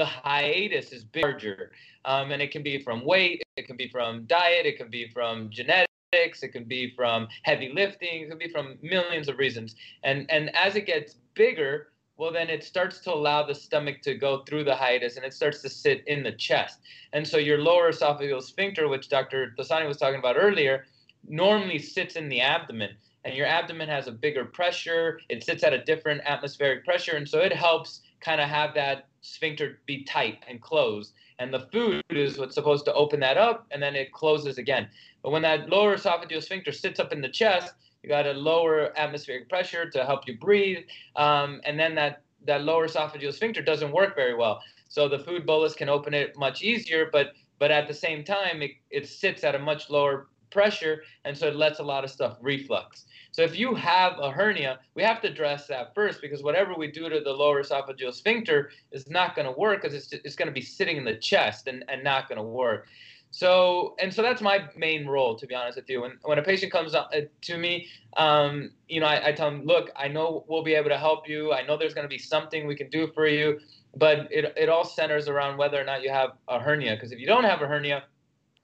[0.00, 1.72] the hiatus is larger,
[2.06, 5.10] um, and it can be from weight, it can be from diet, it can be
[5.10, 9.76] from genetics it can be from heavy lifting, it can be from millions of reasons.
[10.02, 14.14] And and as it gets bigger, well then it starts to allow the stomach to
[14.14, 16.80] go through the hiatus and it starts to sit in the chest.
[17.12, 19.54] And so your lower esophageal sphincter, which Dr.
[19.56, 20.86] Thosani was talking about earlier,
[21.28, 22.90] normally sits in the abdomen.
[23.24, 27.28] And your abdomen has a bigger pressure, it sits at a different atmospheric pressure, and
[27.28, 31.12] so it helps kind of have that sphincter be tight and closed.
[31.38, 34.88] And the food is what's supposed to open that up, and then it closes again.
[35.22, 38.96] But when that lower esophageal sphincter sits up in the chest, you got a lower
[38.98, 40.84] atmospheric pressure to help you breathe,
[41.16, 44.62] um, and then that that lower esophageal sphincter doesn't work very well.
[44.88, 48.62] So the food bolus can open it much easier, but but at the same time,
[48.62, 52.10] it, it sits at a much lower pressure, and so it lets a lot of
[52.10, 53.06] stuff reflux.
[53.32, 56.90] So if you have a hernia, we have to address that first because whatever we
[56.90, 60.48] do to the lower esophageal sphincter is not going to work because it's, it's going
[60.48, 62.88] to be sitting in the chest and, and not going to work.
[63.32, 66.02] So, and so that's my main role, to be honest with you.
[66.02, 67.06] When, when a patient comes uh,
[67.42, 67.86] to me,
[68.16, 71.28] um, you know, I, I, tell them, look, I know we'll be able to help
[71.28, 71.52] you.
[71.52, 73.60] I know there's going to be something we can do for you,
[73.96, 76.96] but it, it all centers around whether or not you have a hernia.
[76.96, 78.02] Because if you don't have a hernia,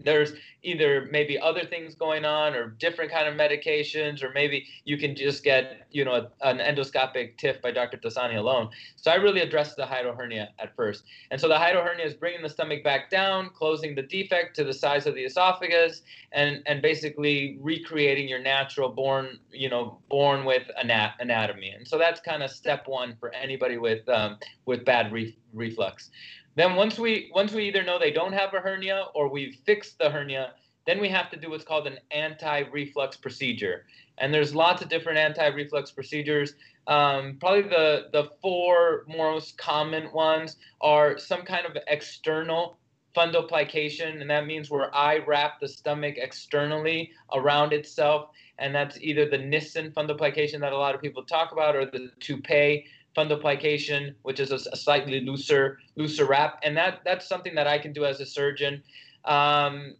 [0.00, 4.98] there's either maybe other things going on or different kind of medications or maybe you
[4.98, 7.96] can just get you know an endoscopic TIF by Dr.
[7.96, 8.68] Thosani alone.
[8.96, 11.04] So I really addressed the hiatal hernia at first.
[11.30, 14.64] And so the hiatal hernia is bringing the stomach back down, closing the defect to
[14.64, 20.44] the size of the esophagus and and basically recreating your natural born, you know, born
[20.44, 21.70] with anat- anatomy.
[21.70, 26.10] And so that's kind of step 1 for anybody with um, with bad re- reflux.
[26.56, 29.98] Then once we once we either know they don't have a hernia or we've fixed
[29.98, 30.54] the hernia,
[30.86, 33.84] then we have to do what's called an anti-reflux procedure.
[34.18, 36.54] And there's lots of different anti-reflux procedures.
[36.86, 42.78] Um, probably the the four most common ones are some kind of external
[43.14, 49.28] fundoplication, and that means where I wrap the stomach externally around itself, and that's either
[49.28, 52.84] the Nissen fundoplication that a lot of people talk about, or the Toupet
[53.16, 57.78] fundoplication, which is a, a, slightly looser looser wrap, and that that's something that I
[57.78, 58.82] can do as a surgeon.
[59.24, 59.96] Um,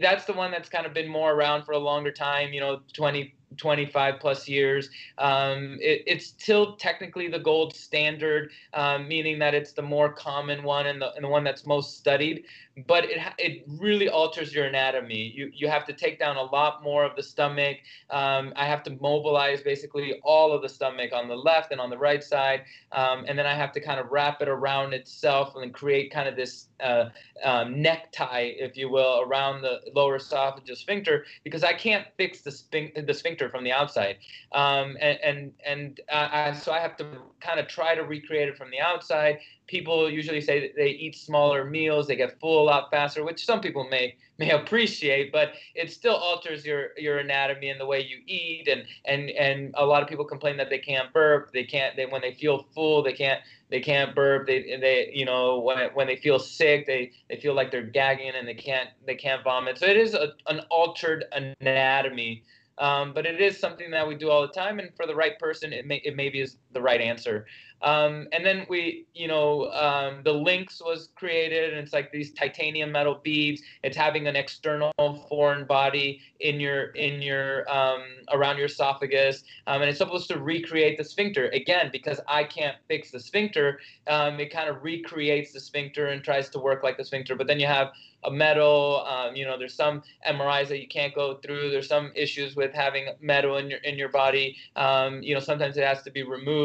[0.00, 2.80] that's the one that's kind of been more around for a longer time, you know,
[2.94, 4.88] 20 25 plus years.
[5.18, 10.62] Um, it, it's still technically the gold standard, um, meaning that it's the more common
[10.62, 12.44] one and the, and the one that's most studied.
[12.86, 15.30] But it, it really alters your anatomy.
[15.34, 17.76] You, you have to take down a lot more of the stomach.
[18.08, 21.90] Um, I have to mobilize basically all of the stomach on the left and on
[21.90, 22.62] the right side.
[22.92, 26.28] Um, and then I have to kind of wrap it around itself and create kind
[26.28, 27.10] of this uh,
[27.44, 32.92] um, necktie, if you will, around the lower esophageal sphincter because I can't fix the,
[33.06, 34.16] the sphincter from the outside.
[34.52, 37.06] Um, and and, and I, so I have to
[37.40, 39.38] kind of try to recreate it from the outside.
[39.66, 43.60] People usually say they eat smaller meals, they get full a lot faster, which some
[43.60, 48.18] people may may appreciate, but it still alters your your anatomy and the way you
[48.26, 48.68] eat.
[48.68, 52.06] And and and a lot of people complain that they can't burp, they can't they
[52.06, 56.06] when they feel full, they can't they can't burp they they you know when when
[56.06, 59.78] they feel sick they they feel like they're gagging and they can't they can't vomit
[59.78, 62.44] so it is a, an altered anatomy
[62.78, 65.38] um, but it is something that we do all the time, and for the right
[65.38, 67.46] person, it may it maybe is the right answer.
[67.82, 72.32] Um, and then we, you know, um, the LINX was created, and it's like these
[72.32, 73.60] titanium metal beads.
[73.82, 74.92] It's having an external
[75.28, 80.38] foreign body in your in your um, around your esophagus, um, and it's supposed to
[80.38, 83.80] recreate the sphincter again because I can't fix the sphincter.
[84.06, 87.34] Um, it kind of recreates the sphincter and tries to work like the sphincter.
[87.34, 87.90] But then you have
[88.24, 89.04] a metal.
[89.08, 91.70] Um, you know, there's some MRIs that you can't go through.
[91.70, 94.56] There's some issues with having metal in your in your body.
[94.76, 96.61] You know, sometimes it has to be removed.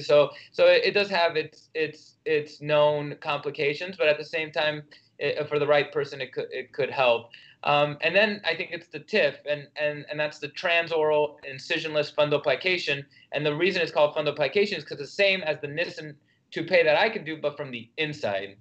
[0.00, 4.82] So so it, does have its its its known complications, but at the same time,
[5.18, 7.30] it, for the right person, it could it could help.
[7.62, 12.14] Um, and then I think it's the TIF, and, and, and that's the transoral incisionless
[12.14, 13.04] fundoplication.
[13.32, 16.16] And the reason it's called fundoplication is because the same as the Nissen
[16.52, 18.56] Toupet that I can do, but from the inside.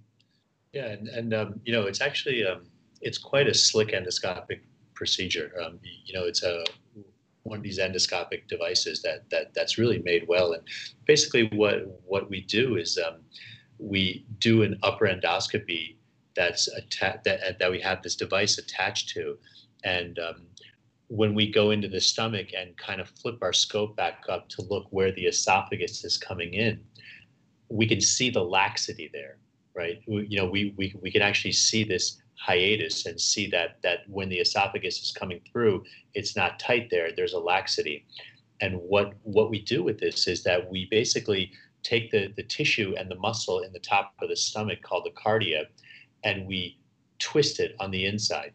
[0.73, 2.63] Yeah, and, and um, you know, it's actually um,
[3.01, 4.59] it's quite a slick endoscopic
[4.93, 5.53] procedure.
[5.63, 6.65] Um, you know, it's a
[7.49, 10.53] one of these endoscopic devices that that that's really made well.
[10.53, 10.63] And
[11.05, 13.17] basically, what what we do is um,
[13.77, 15.95] we do an upper endoscopy
[16.35, 19.37] that's atta- that that we have this device attached to,
[19.83, 20.45] and um,
[21.09, 24.61] when we go into the stomach and kind of flip our scope back up to
[24.63, 26.79] look where the esophagus is coming in,
[27.69, 29.37] we can see the laxity there,
[29.73, 30.01] right?
[30.07, 33.99] We, you know, we, we, we can actually see this hiatus and see that that
[34.07, 37.09] when the esophagus is coming through, it's not tight there.
[37.15, 38.05] There's a laxity,
[38.61, 41.51] and what what we do with this is that we basically
[41.83, 45.21] take the the tissue and the muscle in the top of the stomach called the
[45.21, 45.65] cardia,
[46.23, 46.77] and we
[47.19, 48.53] twist it on the inside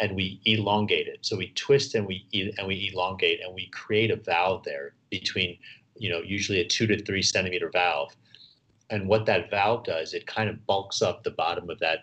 [0.00, 1.18] and we elongate it.
[1.20, 5.58] So we twist and we and we elongate and we create a valve there between,
[5.96, 8.16] you know, usually a two to three centimeter valve.
[8.88, 12.00] And what that valve does, it kind of bulks up the bottom of that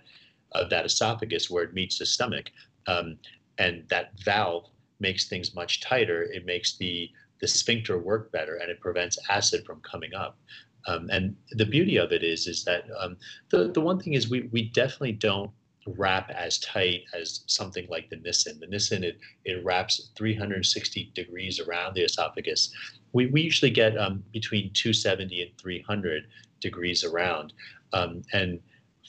[0.53, 2.51] of that esophagus where it meets the stomach,
[2.87, 3.17] um,
[3.57, 6.23] and that valve makes things much tighter.
[6.23, 10.37] It makes the the sphincter work better, and it prevents acid from coming up.
[10.87, 13.17] Um, and the beauty of it is, is that um,
[13.49, 15.51] the the one thing is we we definitely don't
[15.95, 18.59] wrap as tight as something like the Nissen.
[18.59, 22.71] The Nissen, it, it wraps 360 degrees around the esophagus.
[23.13, 26.27] We, we usually get um, between 270 and 300
[26.59, 27.53] degrees around.
[27.93, 28.59] Um, and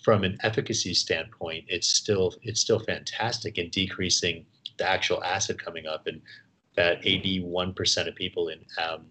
[0.08, 4.46] from an efficacy standpoint, it's still it's still fantastic in decreasing
[4.78, 6.06] the actual acid coming up.
[6.06, 6.22] And
[6.76, 9.04] that 81% of people in um,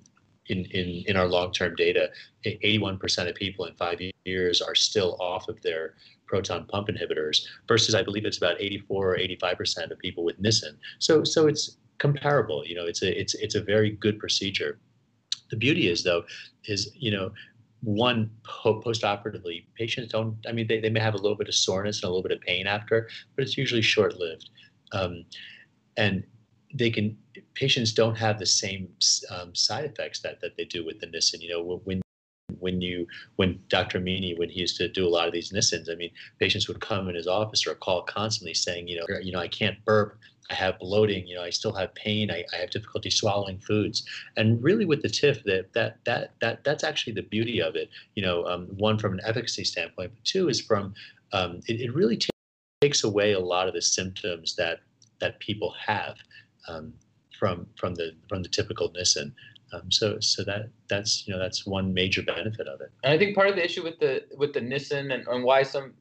[0.48, 2.10] in, in, in our long-term data,
[2.44, 5.94] 81% of people in five years are still off of their
[6.26, 10.40] proton pump inhibitors versus I believe it's about 84 or 85 percent of people with
[10.40, 10.80] Nissen.
[10.98, 12.66] So so it's comparable.
[12.66, 14.80] You know, it's a it's it's a very good procedure.
[15.52, 16.24] The beauty is though,
[16.66, 17.34] is you know,
[17.88, 20.36] one post-operatively patients don't.
[20.46, 22.34] I mean, they, they may have a little bit of soreness and a little bit
[22.34, 24.50] of pain after, but it's usually short-lived,
[24.92, 25.24] um,
[25.96, 26.22] and
[26.74, 27.18] they can
[27.54, 28.90] patients don't have the same
[29.32, 31.40] um, side effects that, that they do with the Nissen.
[31.40, 32.02] You know, when
[32.60, 34.00] when you when Dr.
[34.00, 36.82] Amini when he used to do a lot of these Nissens, I mean, patients would
[36.82, 40.18] come in his office or call constantly saying, you know, you know, I can't burp,
[40.50, 44.04] I have bloating, you know, I still have pain, I, I have difficulty swallowing foods,
[44.36, 47.90] and really with the TIF, that that that that that's actually the beauty of it.
[48.16, 50.94] You know, um, one from an efficacy standpoint, but two is from
[51.34, 52.30] um, it, it really t-
[52.82, 54.80] takes away a lot of the symptoms that
[55.20, 56.16] that people have.
[56.68, 56.94] Um,
[57.38, 59.34] from from the from the typical Nissen.
[59.74, 62.92] Um, so so that that's you know that's one major benefit of it.
[63.04, 65.64] And I think part of the issue with the with the Nissen and, and why
[65.64, 65.94] some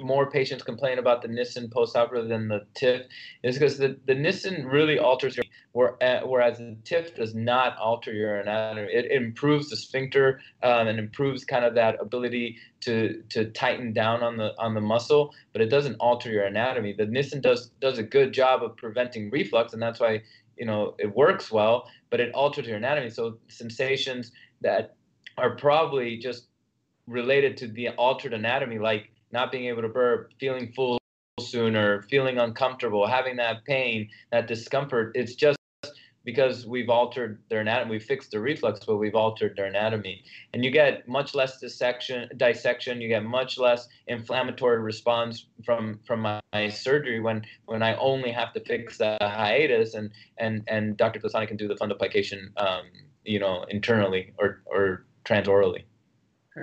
[0.00, 3.04] more patients complain about the Nissen post-operative than the TIF
[3.42, 8.40] is because the, the Nissen really alters your whereas the TIF does not alter your
[8.40, 8.88] anatomy.
[8.92, 13.92] It, it improves the sphincter um, and improves kind of that ability to to tighten
[13.92, 16.92] down on the on the muscle, but it doesn't alter your anatomy.
[16.92, 20.22] The Nissen does does a good job of preventing reflux, and that's why
[20.60, 23.10] you know it works well, but it alters your anatomy.
[23.10, 24.94] So sensations that
[25.38, 26.48] are probably just
[27.06, 31.00] related to the altered anatomy, like not being able to burp, feeling full
[31.40, 35.12] sooner, feeling uncomfortable, having that pain, that discomfort.
[35.14, 35.56] It's just
[36.24, 37.92] because we've altered their anatomy.
[37.92, 40.22] We fixed the reflux, but we've altered their anatomy.
[40.52, 43.00] And you get much less dissection, dissection.
[43.00, 48.30] You get much less inflammatory response from from my, my surgery when when I only
[48.30, 51.20] have to fix the hiatus, and and and Dr.
[51.20, 52.82] Thosani can do the fundoplication, um,
[53.24, 55.84] you know, internally or or transorally.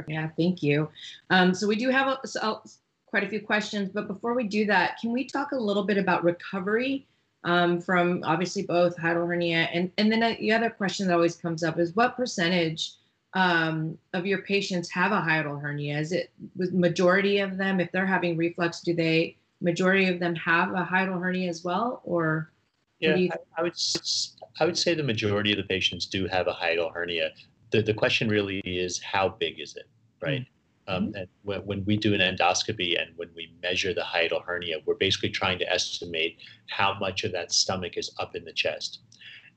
[0.07, 0.89] Yeah, thank you.
[1.29, 2.61] Um, so we do have a, so,
[3.07, 5.97] quite a few questions, but before we do that, can we talk a little bit
[5.97, 7.07] about recovery?
[7.43, 9.69] Um, from obviously both hiatal hernia.
[9.73, 12.93] And, and then the other question that always comes up is what percentage
[13.33, 15.99] um, of your patients have a hiatal hernia?
[15.99, 20.35] Is it with majority of them, if they're having reflux, do they, majority of them
[20.35, 22.01] have a hiatal hernia as well?
[22.03, 22.51] Or
[22.99, 23.75] yeah, I, I, would,
[24.59, 27.31] I would say the majority of the patients do have a hiatal hernia.
[27.71, 29.87] The, the question really is how big is it,
[30.21, 30.45] right?
[30.87, 30.95] Mm-hmm.
[30.95, 31.15] Um, mm-hmm.
[31.17, 34.95] and when, when, we do an endoscopy and when we measure the hiatal hernia, we're
[34.95, 36.37] basically trying to estimate
[36.69, 38.99] how much of that stomach is up in the chest.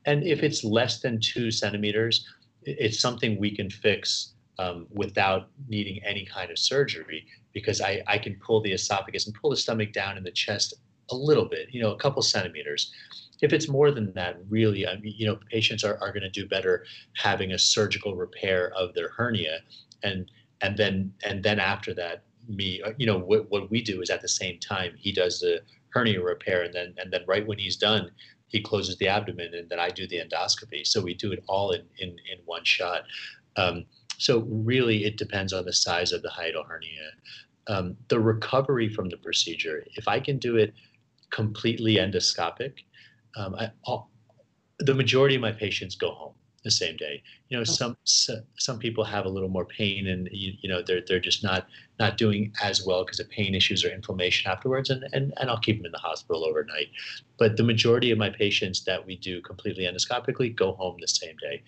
[0.05, 2.25] And if it's less than two centimeters,
[2.63, 8.17] it's something we can fix um, without needing any kind of surgery because I, I
[8.17, 10.73] can pull the esophagus and pull the stomach down in the chest
[11.11, 12.93] a little bit, you know, a couple centimeters.
[13.41, 16.29] If it's more than that, really, I mean, you know, patients are, are going to
[16.29, 16.85] do better
[17.15, 19.59] having a surgical repair of their hernia.
[20.03, 20.29] And
[20.61, 24.09] and then and then after that me uh, you know what, what we do is
[24.09, 25.61] at the same time he does the
[25.93, 28.09] hernia repair and then and then right when he's done
[28.47, 30.85] he closes the abdomen and then i do the endoscopy.
[30.85, 33.03] So we do it all in in, in one shot.
[33.55, 33.85] Um,
[34.17, 34.39] So
[34.69, 37.09] really, it depends on the size of the hiatal hernia.
[37.67, 40.73] Um, the recovery from the procedure, if I can do it
[41.31, 42.73] completely endoscopic,
[43.35, 43.71] um, I,
[44.79, 47.23] the majority of my patients go home the same day.
[47.49, 51.01] You know, some some people have a little more pain, and you, you know they're
[51.07, 51.67] they're just not
[51.99, 55.59] not doing as well because of pain issues or inflammation afterwards, and, and and I'll
[55.59, 56.89] keep them in the hospital overnight.
[57.37, 61.35] But the majority of my patients that we do completely endoscopically go home the same
[61.41, 61.63] day.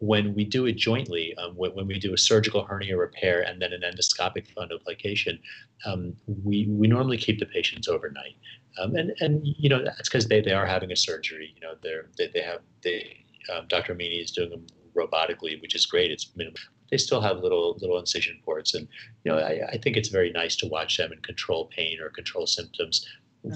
[0.00, 3.60] When we do it jointly, um, when, when, we do a surgical hernia repair and
[3.60, 5.40] then an endoscopic fundoplication,
[5.84, 6.14] um,
[6.44, 8.36] we we normally keep the patients overnight.
[8.80, 11.52] Um, and and you know that's because they, they are having a surgery.
[11.56, 13.24] You know they're they, they have they
[13.54, 13.94] um, Dr.
[13.94, 16.10] Amini is doing them robotically, which is great.
[16.10, 16.58] It's minimal.
[16.90, 18.88] They still have little little incision ports, and
[19.24, 22.08] you know I, I think it's very nice to watch them and control pain or
[22.08, 23.06] control symptoms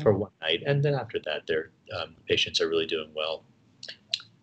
[0.03, 3.45] for one night, and then after that, their um, patients are really doing well.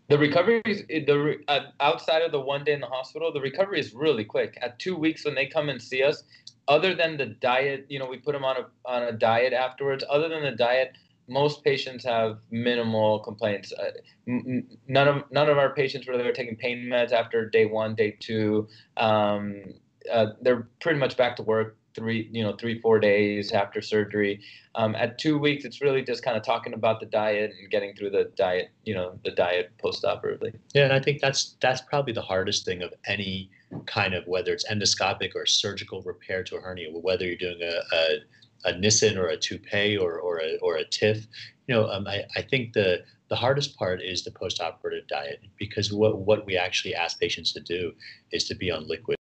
[0.10, 3.32] The recovery is the uh, outside of the one day in the hospital.
[3.32, 4.58] The recovery is really quick.
[4.62, 6.24] At two weeks, when they come and see us,
[6.68, 10.04] other than the diet, you know, we put them on a on a diet afterwards.
[10.10, 10.95] Other than the diet,
[11.30, 13.72] most patients have minimal complaints.
[13.72, 13.92] Uh,
[14.26, 18.18] none of none of our patients really are taking pain meds after day one, day
[18.20, 18.68] two.
[18.98, 19.64] Um,
[20.12, 24.42] uh, they're pretty much back to work three, you know, three four days after surgery.
[24.76, 27.96] Um, at two weeks, it's really just kind of talking about the diet and getting
[27.96, 30.54] through the diet, you know, the diet post-operatively.
[30.74, 33.50] Yeah, and I think that's that's probably the hardest thing of any
[33.86, 37.96] kind of whether it's endoscopic or surgical repair to a hernia, whether you're doing a,
[37.96, 38.18] a
[38.66, 40.86] a Nissen or a Toupet or, or, a, or a.
[41.01, 45.93] You know, um, I, I think the, the hardest part is the post-operative diet because
[45.93, 47.93] what, what we actually ask patients to do
[48.32, 49.18] is to be on liquids.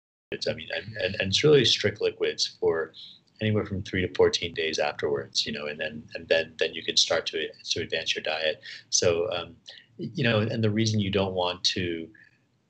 [0.48, 2.94] I mean, and, and, and it's really strict liquids for
[3.42, 6.84] anywhere from three to 14 days afterwards, you know, and then, and then, then you
[6.84, 8.62] can start to, to advance your diet.
[8.90, 9.56] So, um,
[9.98, 12.08] you know, and the reason you don't want to,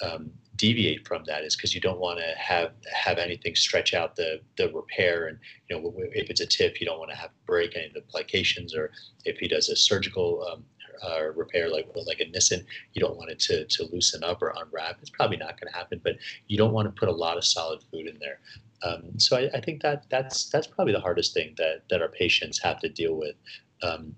[0.02, 4.16] um, deviate from that is because you don't want to have have anything stretch out
[4.16, 5.28] the the repair.
[5.28, 5.38] And
[5.70, 8.02] you know if it's a TIF you don't want to have break any of the
[8.02, 8.76] plications.
[8.76, 8.92] Or
[9.26, 10.64] if he does a surgical um,
[11.04, 14.54] uh, repair like like a Nissen you don't want it to to loosen up or
[14.58, 14.98] unwrap.
[15.02, 16.16] It's probably not going to happen but
[16.48, 18.40] you don't want to put a lot of solid food in there.
[18.84, 22.10] Um, so I, I, think that that's that's probably the hardest thing that that our
[22.10, 23.36] patients have to deal with.
[23.82, 24.14] Um,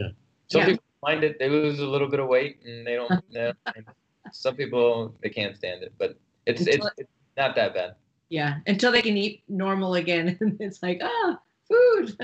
[0.00, 0.08] yeah.
[0.48, 0.66] some yeah.
[0.66, 3.56] people find it they lose a little bit of weight and they don't, they don't
[4.32, 6.16] some people they can't stand it, but
[6.46, 7.94] it's it's, it's not that bad.
[8.28, 12.16] Yeah, until they can eat normal again, it's like ah, food.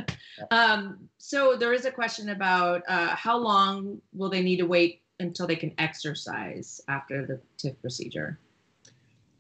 [0.51, 5.03] Um, so there is a question about uh, how long will they need to wait
[5.21, 8.39] until they can exercise after the TIF procedure?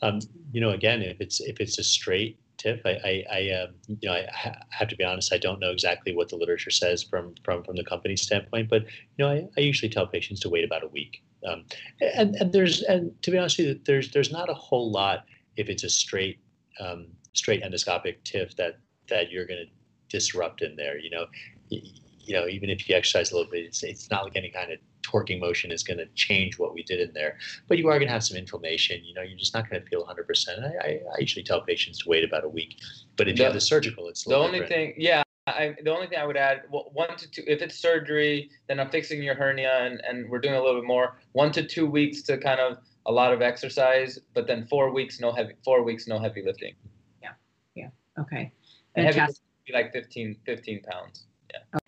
[0.02, 0.20] Um,
[0.52, 4.08] you know, again, if it's if it's a straight TIF, I, I, I um, you
[4.08, 5.32] know, I have to be honest.
[5.32, 8.82] I don't know exactly what the literature says from from from the company standpoint, but
[8.82, 11.22] you know, I, I usually tell patients to wait about a week.
[11.47, 11.64] Um,
[12.01, 15.24] and, and there's and to be honest with you, there's there's not a whole lot
[15.57, 16.38] if it's a straight
[16.78, 18.78] um, straight endoscopic TIF that
[19.09, 19.70] that you're going to
[20.09, 20.99] disrupt in there.
[20.99, 21.26] You know,
[21.68, 21.80] you,
[22.20, 24.72] you know even if you exercise a little bit, it's, it's not like any kind
[24.72, 27.38] of torquing motion is going to change what we did in there.
[27.68, 29.03] But you are going to have some inflammation.
[29.05, 30.49] You know, you're just not going to feel 100%.
[30.62, 32.76] I, I, I usually tell patients to wait about a week.
[33.16, 34.68] But if the, you have the surgical, it's the only different.
[34.68, 34.95] thing.
[34.97, 38.80] Yeah, I, the only thing I would add, one to two, if it's surgery, then
[38.80, 41.18] I'm fixing your hernia and, and we're doing a little bit more.
[41.32, 45.20] One to two weeks to kind of a lot of exercise, but then four weeks
[45.20, 46.74] no heavy, four weeks no heavy lifting.
[47.22, 47.30] Yeah,
[47.74, 47.88] yeah,
[48.18, 48.53] okay.
[48.94, 49.32] And heavy
[49.66, 51.26] be like 15, 15 pounds.
[51.53, 51.59] Yeah.
[51.74, 51.84] Okay.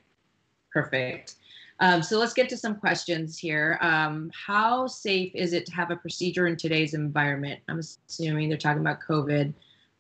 [0.72, 1.36] Perfect.
[1.80, 3.78] Um, so let's get to some questions here.
[3.80, 7.60] Um, how safe is it to have a procedure in today's environment?
[7.68, 9.52] I'm assuming they're talking about COVID.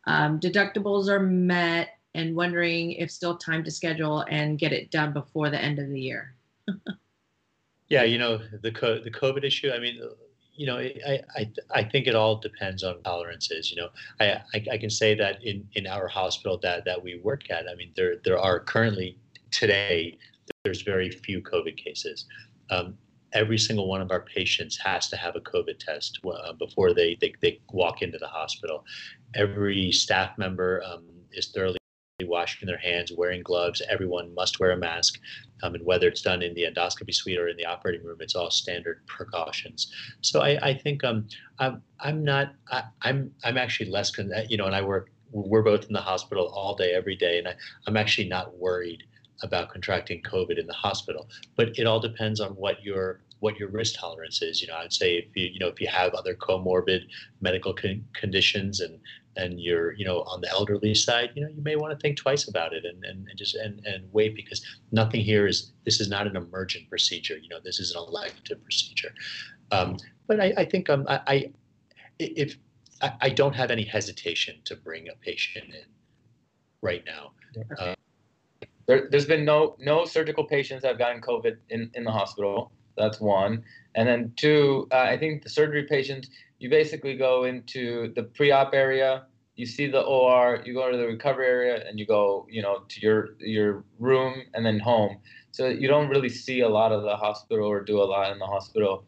[0.06, 5.12] Um, deductibles are met and wondering if still time to schedule and get it done
[5.12, 6.34] before the end of the year.
[7.88, 8.70] yeah, you know the
[9.04, 9.70] the COVID issue.
[9.70, 9.98] I mean,
[10.54, 13.70] you know, I, I I think it all depends on tolerances.
[13.70, 13.88] You know,
[14.20, 17.68] I, I, I can say that in in our hospital that that we work at.
[17.68, 19.18] I mean, there there are currently
[19.50, 20.18] today
[20.64, 22.26] there's very few COVID cases.
[22.70, 22.96] Um,
[23.32, 27.16] every single one of our patients has to have a COVID test uh, before they,
[27.20, 28.84] they, they walk into the hospital.
[29.34, 31.78] Every staff member um, is thoroughly
[32.20, 33.82] washing their hands, wearing gloves.
[33.88, 35.18] Everyone must wear a mask.
[35.62, 38.34] Um, and whether it's done in the endoscopy suite or in the operating room, it's
[38.34, 39.92] all standard precautions.
[40.20, 41.26] So I, I think um,
[41.58, 45.10] I'm, I'm not, I, am I'm, I'm actually less, con- you know, and I work,
[45.30, 47.38] we're both in the hospital all day, every day.
[47.38, 47.54] And I,
[47.86, 49.04] I'm actually not worried
[49.42, 51.28] about contracting COVID in the hospital.
[51.56, 54.62] But it all depends on what your what your risk tolerance is.
[54.62, 57.00] You know, I'd say if you you know if you have other comorbid
[57.40, 59.00] medical con- conditions and
[59.36, 62.16] and you're you know on the elderly side, you know you may want to think
[62.16, 66.00] twice about it and, and, and just and, and wait because nothing here is this
[66.00, 67.36] is not an emergent procedure.
[67.36, 69.12] You know, this is an elective procedure.
[69.72, 69.96] Um,
[70.28, 71.52] but I, I think um, I, I
[72.20, 72.56] if
[73.00, 75.86] I, I, don't have any hesitation to bring a patient in
[76.82, 77.32] right now.
[77.78, 77.94] Uh,
[78.86, 82.70] there, has been no no surgical patients that have gotten COVID in, in the hospital.
[82.96, 83.64] That's one.
[83.94, 86.28] And then two, uh, I think the surgery patients,
[86.58, 89.26] you basically go into the pre-op area,
[89.56, 92.84] you see the OR, you go to the recovery area, and you go, you know,
[92.88, 95.18] to your your room and then home.
[95.50, 98.38] So you don't really see a lot of the hospital or do a lot in
[98.38, 99.04] the hospital.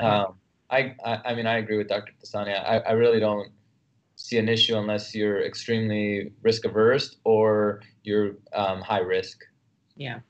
[0.00, 0.34] Um,
[0.70, 2.12] I, I, I mean I agree with Dr.
[2.20, 2.52] Thosani.
[2.52, 3.50] I, I really don't
[4.16, 9.44] see an issue unless you're extremely risk averse or you're um, high risk.
[9.96, 10.20] Yeah,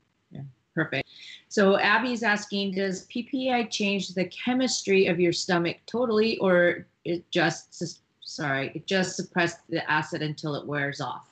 [0.77, 1.09] perfect.
[1.49, 8.01] So Abby's asking, does PPI change the chemistry of your stomach totally, or it just
[8.21, 11.29] sorry, it just suppress the acid until it wears off?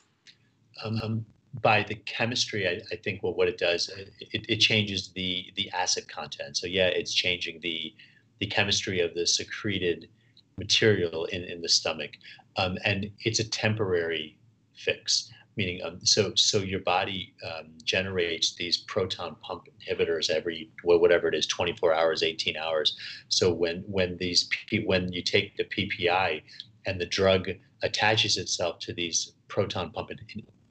[0.83, 1.25] Um,
[1.61, 5.69] by the chemistry, I, I, think well, what it does, it, it changes the the
[5.71, 6.57] acid content.
[6.57, 7.93] So yeah, it's changing the
[8.39, 10.09] the chemistry of the secreted
[10.57, 12.11] material in, in the stomach.
[12.57, 14.37] Um, and it's a temporary
[14.73, 21.27] fix meaning um, so so your body um, generates these proton pump inhibitors every whatever
[21.27, 22.97] it is 24 hours 18 hours.
[23.29, 24.49] So when when these
[24.85, 26.41] when you take the ppi
[26.85, 27.49] and the drug
[27.83, 30.09] attaches itself to these proton pump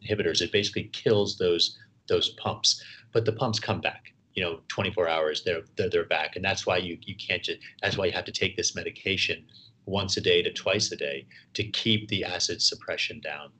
[0.03, 1.78] inhibitors it basically kills those
[2.09, 2.82] those pumps.
[3.12, 6.37] But the pumps come back you know 24 hours they're they're, they're back.
[6.37, 9.47] And that's why you you can't just that's why you have to take this medication
[9.87, 13.51] once a day to twice a day to keep the acid suppression down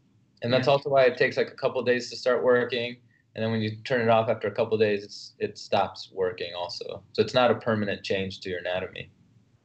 [0.45, 2.97] and that's also why it takes like a couple days to start working.
[3.35, 6.55] And then when you turn it off after a couple days it's it stops working
[6.55, 7.03] also.
[7.13, 9.11] So it's not a permanent change to your anatomy.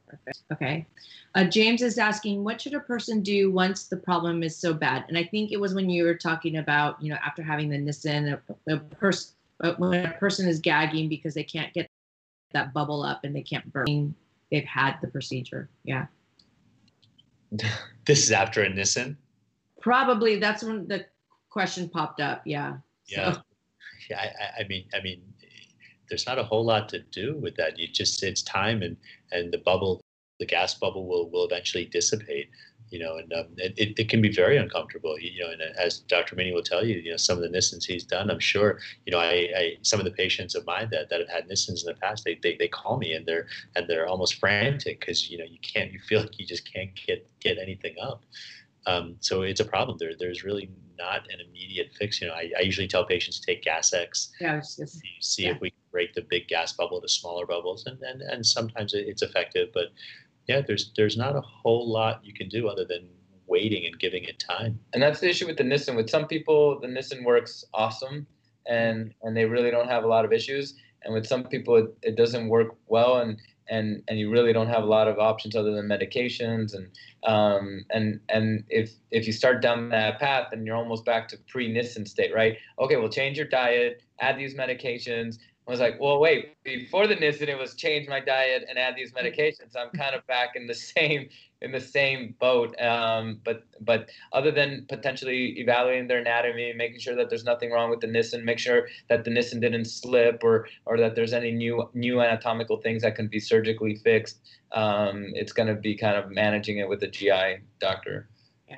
[0.08, 0.42] Perfect.
[0.52, 0.88] okay.
[1.36, 5.06] Uh, james is asking what should a person do once the problem is so bad?
[5.08, 7.78] And i think it was when you were talking about you know after having the
[7.78, 9.36] nissen a, a person
[9.78, 11.88] when a person is gagging because they can't get
[12.54, 14.16] that bubble up and they can't burn
[14.50, 15.70] they've had the procedure.
[15.84, 16.08] Yeah.
[18.06, 19.18] This is after a nissen
[19.82, 21.06] Probably that's when the
[21.50, 22.42] question popped up.
[22.46, 22.78] Yeah.
[23.08, 23.34] Yeah.
[23.34, 23.42] So.
[24.10, 24.20] Yeah.
[24.20, 25.22] I, I mean, I mean,
[26.10, 27.78] there's not a whole lot to do with that.
[27.80, 28.98] You just it's time and
[29.32, 30.02] and the bubble,
[30.40, 32.50] the gas bubble will will eventually dissipate.
[32.92, 35.16] You know, and um, it, it, can be very uncomfortable.
[35.20, 36.36] You know, and as Dr.
[36.36, 39.12] Amini will tell you, you know, some of the Nissens he's done, I'm sure, you
[39.12, 41.86] know, I, I some of the patients of mine that, that have had Nissens in
[41.86, 45.38] the past, they, they, they call me and they're and they're almost frantic because you
[45.38, 48.24] know you can't, you feel like you just can't get get anything up.
[48.90, 49.98] Um, so it's a problem.
[50.00, 52.22] There, there's really not an immediate fix.
[52.22, 55.44] You know, I, I usually tell patients to take Gas X, yeah, just, see, see
[55.44, 55.52] yeah.
[55.52, 58.94] if we can break the big gas bubble to smaller bubbles, and and, and sometimes
[58.94, 59.70] it's effective.
[59.74, 59.88] But
[60.48, 63.08] yeah, there's there's not a whole lot you can do other than
[63.48, 64.80] waiting and giving it time.
[64.94, 65.96] And that's the issue with the Nissen.
[65.96, 68.28] With some people, the Nissen works awesome,
[68.68, 70.76] and and they really don't have a lot of issues.
[71.04, 73.38] And with some people, it, it doesn't work well, and
[73.70, 76.74] and and you really don't have a lot of options other than medications.
[76.74, 76.90] And
[77.24, 81.38] um, and and if if you start down that path then you're almost back to
[81.48, 82.58] pre-Nissen state right?
[82.80, 85.38] Okay well change your diet add these medications
[85.70, 88.96] I was like, well, wait, before the Nissen, it was change my diet and add
[88.96, 89.76] these medications.
[89.78, 91.30] I'm kind of back in the same
[91.62, 92.76] in the same boat.
[92.82, 97.92] Um, but but other than potentially evaluating their anatomy, making sure that there's nothing wrong
[97.92, 101.52] with the Nissen, make sure that the Nissen didn't slip or or that there's any
[101.52, 104.40] new new anatomical things that can be surgically fixed.
[104.72, 108.28] Um, it's going to be kind of managing it with a GI doctor.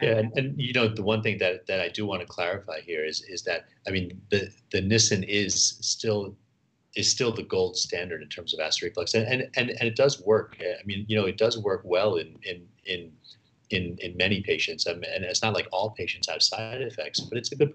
[0.01, 2.81] Yeah, and, and, you know the one thing that, that I do want to clarify
[2.81, 6.35] here is is that I mean the the Nissen is still
[6.95, 9.95] is still the gold standard in terms of acid reflux, and and and, and it
[9.95, 10.57] does work.
[10.59, 13.11] I mean, you know, it does work well in in in
[13.71, 17.37] in, in many patients, um, and it's not like all patients have side effects, but
[17.37, 17.71] it's a good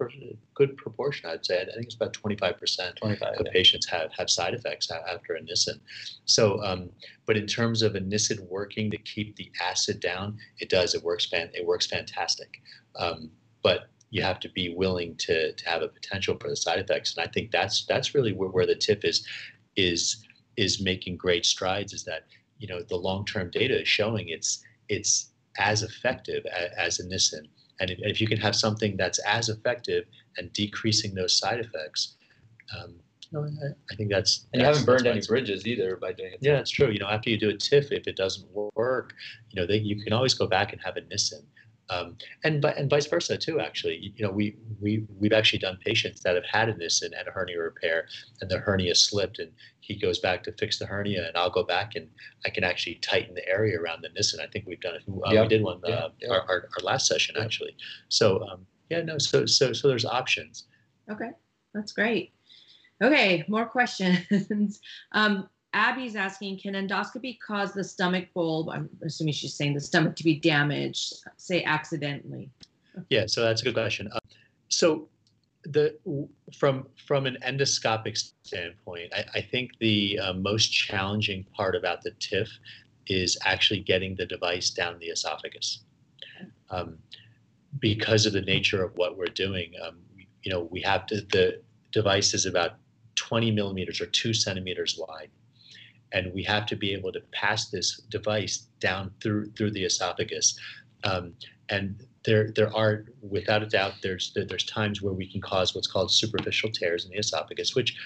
[0.55, 1.31] good proportion.
[1.31, 3.53] I'd say I think it's about twenty five percent of yeah.
[3.53, 5.81] patients have have side effects after a Nissen.
[6.27, 6.91] So, um,
[7.25, 10.95] but in terms of a Nissen working to keep the acid down, it does.
[10.95, 11.29] It works.
[11.33, 12.61] It works fantastic.
[12.97, 13.31] Um,
[13.63, 17.15] but you have to be willing to, to have a potential for the side effects.
[17.15, 19.27] And I think that's that's really where, where the TIF is
[19.77, 20.25] is
[20.57, 21.93] is making great strides.
[21.93, 22.23] Is that
[22.59, 27.09] you know the long term data is showing it's it's as effective as, as a
[27.09, 27.47] Nissen.
[27.79, 30.05] And if, if, you can have something that's as effective
[30.39, 32.17] and decreasing those side effects,
[32.75, 32.95] um,
[33.31, 34.47] you know, I, I, think that's.
[34.53, 36.39] And you haven't burned any bridges either by doing it.
[36.41, 36.89] Yeah, it's true.
[36.89, 39.13] You know, after you do a TIF, if it doesn't work,
[39.51, 41.43] you know, they, you can always go back and have a Nissen.
[41.89, 43.61] Um, and and vice versa too.
[43.61, 47.29] Actually, you know, we we we've actually done patients that have had a Nissen and
[47.29, 48.09] a hernia repair,
[48.41, 51.63] and the hernia slipped, and he goes back to fix the hernia, and I'll go
[51.63, 52.09] back and
[52.45, 54.41] I can actually tighten the area around the Nissen.
[54.41, 55.03] I think we've done it.
[55.09, 55.45] Uh, yep.
[55.45, 56.31] We did one uh, yeah.
[56.31, 57.77] Our, our, our last session actually.
[58.09, 59.19] So um, yeah, no.
[59.19, 60.67] So so so there's options.
[61.11, 61.31] Okay,
[61.73, 62.33] that's great.
[63.03, 64.81] Okay, more questions.
[65.13, 68.71] um, Abby's asking, can endoscopy cause the stomach bulb?
[68.71, 72.49] I'm assuming she's saying the stomach to be damaged, say accidentally.
[73.11, 74.09] Yeah, so that's a good question.
[74.11, 74.19] Uh,
[74.69, 75.07] so
[75.65, 75.99] the
[76.57, 82.13] from from an endoscopic standpoint, I, I think the uh, most challenging part about the
[82.13, 82.49] TIF
[83.07, 85.81] is actually getting the device down the esophagus.
[86.71, 86.97] Um,
[87.81, 89.99] because of the nature of what we're doing, um,
[90.43, 91.61] you know, we have to, the
[91.93, 92.77] device is about
[93.17, 95.29] 20 millimeters or two centimeters wide.
[96.13, 100.59] And we have to be able to pass this device down through through the esophagus.
[101.05, 101.35] Um,
[101.69, 105.87] and there there are without a doubt there's there's times where we can cause what's
[105.87, 107.97] called superficial tears in the esophagus, which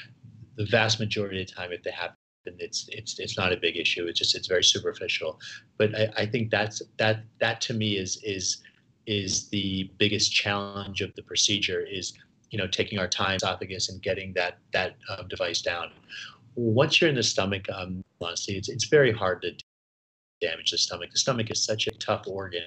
[0.57, 3.77] the vast majority of the time, if they happen, it's it's it's not a big
[3.77, 4.07] issue.
[4.07, 5.41] It's just it's very superficial.
[5.79, 8.63] But I, I think that's that that to me is is
[9.07, 12.13] is the biggest challenge of the procedure is
[12.51, 15.91] you know taking our time esophagus and getting that that um, device down
[16.61, 18.55] once you're in the stomach um, honestly?
[18.55, 19.53] It's, it's very hard to
[20.41, 21.11] damage the stomach.
[21.11, 22.63] The stomach is such a tough organ.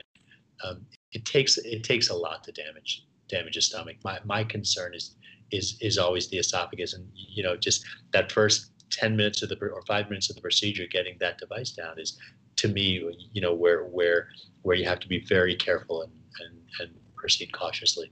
[0.64, 3.98] Um, it takes it takes a lot to damage damage the stomach.
[4.04, 5.16] My, my concern is
[5.52, 9.58] is is always the esophagus and you know just that first 10 minutes of the
[9.60, 12.18] or five minutes of the procedure getting that device down is
[12.56, 14.28] to me you know where where
[14.62, 18.12] where you have to be very careful and and, and proceed cautiously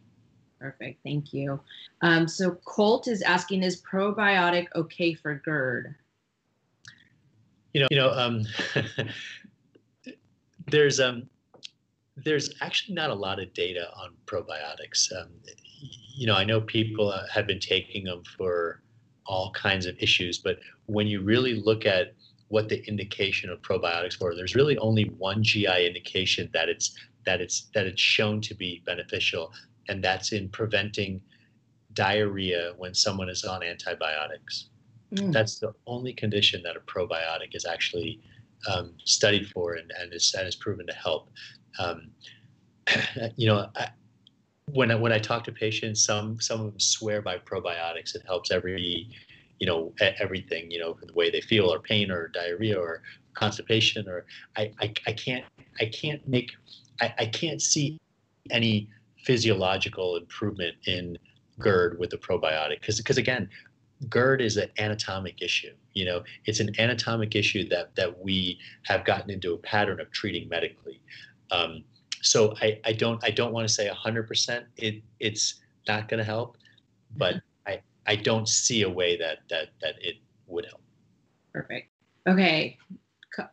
[0.62, 1.00] Perfect.
[1.04, 1.60] Thank you.
[2.04, 5.96] Um, so Colt is asking, is probiotic okay for GERD?
[7.74, 8.46] You know, you know, um,
[10.68, 11.24] there's um,
[12.16, 15.12] there's actually not a lot of data on probiotics.
[15.20, 15.30] Um,
[16.16, 18.84] you know, I know people uh, have been taking them for
[19.26, 22.14] all kinds of issues, but when you really look at
[22.50, 26.94] what the indication of probiotics for, there's really only one GI indication that it's
[27.26, 29.52] that it's that it's shown to be beneficial
[29.90, 31.22] and that's in preventing
[31.94, 34.70] diarrhea when someone is on antibiotics.
[35.14, 35.34] Mm.
[35.34, 38.22] That's the only condition that a probiotic is actually
[38.72, 41.30] um, studied for and, and, is, and is proven to help.
[41.80, 42.12] Um,
[43.36, 43.90] you know, I,
[44.74, 48.16] when I, when I talk to patients, some some of them swear by probiotics.
[48.16, 49.10] It helps every,
[49.60, 50.72] you know, everything.
[50.72, 53.02] You know, the way they feel, or pain, or diarrhea, or
[53.34, 54.26] constipation, or
[54.56, 55.46] I I, I can't
[55.80, 56.52] I can't make
[57.02, 58.00] I, I can't see
[58.50, 58.88] any
[59.24, 61.18] physiological improvement in
[61.60, 62.80] GERD with the probiotic.
[62.80, 63.50] Because because again,
[64.10, 65.74] GERD is an anatomic issue.
[65.94, 70.12] You know, it's an anatomic issue that that we have gotten into a pattern of
[70.12, 71.02] treating medically.
[71.52, 71.84] Um,
[72.22, 76.24] so I, I don't I don't want to say 100% it it's not going to
[76.24, 76.58] help,
[77.18, 77.74] but mm-hmm.
[77.74, 80.16] I I don't see a way that that that it
[80.48, 80.82] would help.
[81.54, 81.90] Perfect.
[82.28, 82.78] Okay,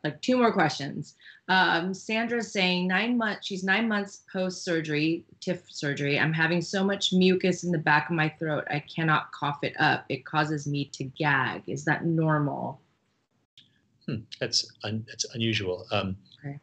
[0.05, 1.14] like two more questions.
[1.49, 3.47] Um, Sandra's saying nine months.
[3.47, 6.18] She's nine months post surgery, TIF surgery.
[6.18, 8.64] I'm having so much mucus in the back of my throat.
[8.70, 10.05] I cannot cough it up.
[10.09, 11.62] It causes me to gag.
[11.66, 12.81] Is that normal?
[14.07, 15.87] Hmm, that's un, that's unusual.
[15.91, 16.59] Um, okay.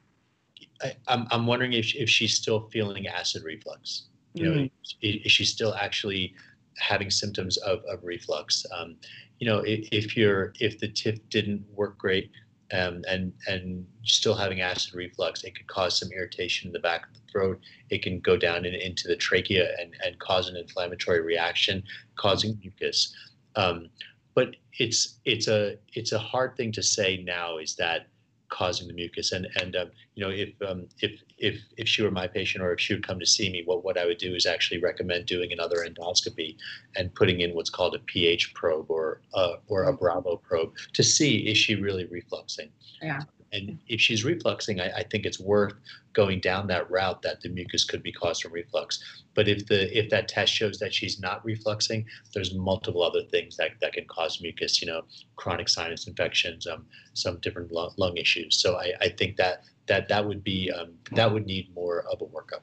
[0.83, 4.03] I, am I'm, I'm wondering if if she's still feeling acid reflux.
[4.33, 4.69] You know,
[5.01, 6.35] is, is, she still actually
[6.77, 8.65] having symptoms of, of reflux?
[8.77, 8.97] Um,
[9.39, 12.31] you know, if, if you're if the TIF didn't work great
[12.73, 17.07] um, and and still having acid reflux, it could cause some irritation in the back
[17.07, 17.59] of the throat.
[17.89, 21.83] It can go down in, into the trachea and, and cause an inflammatory reaction,
[22.15, 23.15] causing mucus.
[23.55, 23.89] Um,
[24.33, 27.57] but it's it's a it's a hard thing to say now.
[27.57, 28.07] Is that
[28.49, 29.31] causing the mucus.
[29.31, 32.73] And and um, you know if um, if if if she were my patient or
[32.73, 35.25] if she would come to see me, what what I would do is actually recommend
[35.25, 36.55] doing another endoscopy
[36.95, 41.03] and putting in what's called a pH probe or uh, or a Bravo probe to
[41.03, 42.69] see is she really refluxing.
[43.01, 43.21] Yeah.
[43.55, 45.73] And if she's refluxing, I, I, think it's worth
[46.13, 49.01] going down that route that the mucus could be caused from reflux.
[49.33, 53.55] But if the if that test shows that she's not refluxing, there's multiple other things
[53.57, 54.81] that, that can cause mucus.
[54.81, 55.01] You know,
[55.37, 58.59] chronic sinus infections, um, some different lung, lung issues.
[58.61, 62.21] So I, I think that that that would be um, that would need more of
[62.21, 62.61] a workup.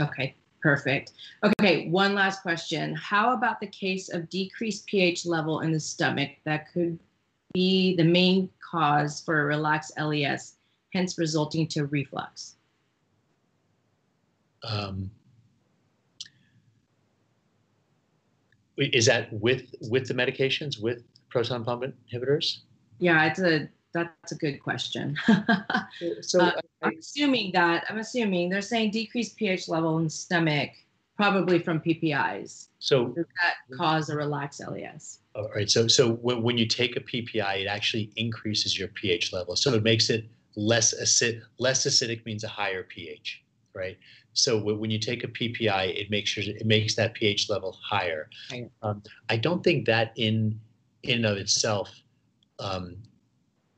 [0.00, 1.12] Okay, perfect.
[1.42, 2.94] Okay, one last question.
[2.94, 6.98] How about the case of decreased pH level in the stomach that could
[7.52, 10.54] be the main cause for a relaxed LES,
[10.92, 12.56] hence resulting to reflux?
[14.62, 15.10] Um,
[18.76, 22.58] is that with with the medications with proton pump inhibitors?
[22.98, 25.16] Yeah, it's a that's a good question.
[26.20, 30.70] so uh, I, am assuming that I'm assuming they're saying decreased pH level in stomach,
[31.16, 32.68] probably from PPIs.
[32.78, 35.20] So does that cause a relaxed LES?
[35.38, 35.70] All right.
[35.70, 39.54] So so when, when you take a PPI, it actually increases your pH level.
[39.54, 40.24] So it makes it
[40.56, 41.42] less acid.
[41.58, 43.96] Less acidic means a higher pH, right?
[44.32, 48.28] So when you take a PPI, it makes sure it makes that pH level higher.
[48.50, 48.68] higher.
[48.82, 50.60] Um, I don't think that in
[51.04, 51.88] in of itself
[52.58, 52.96] um,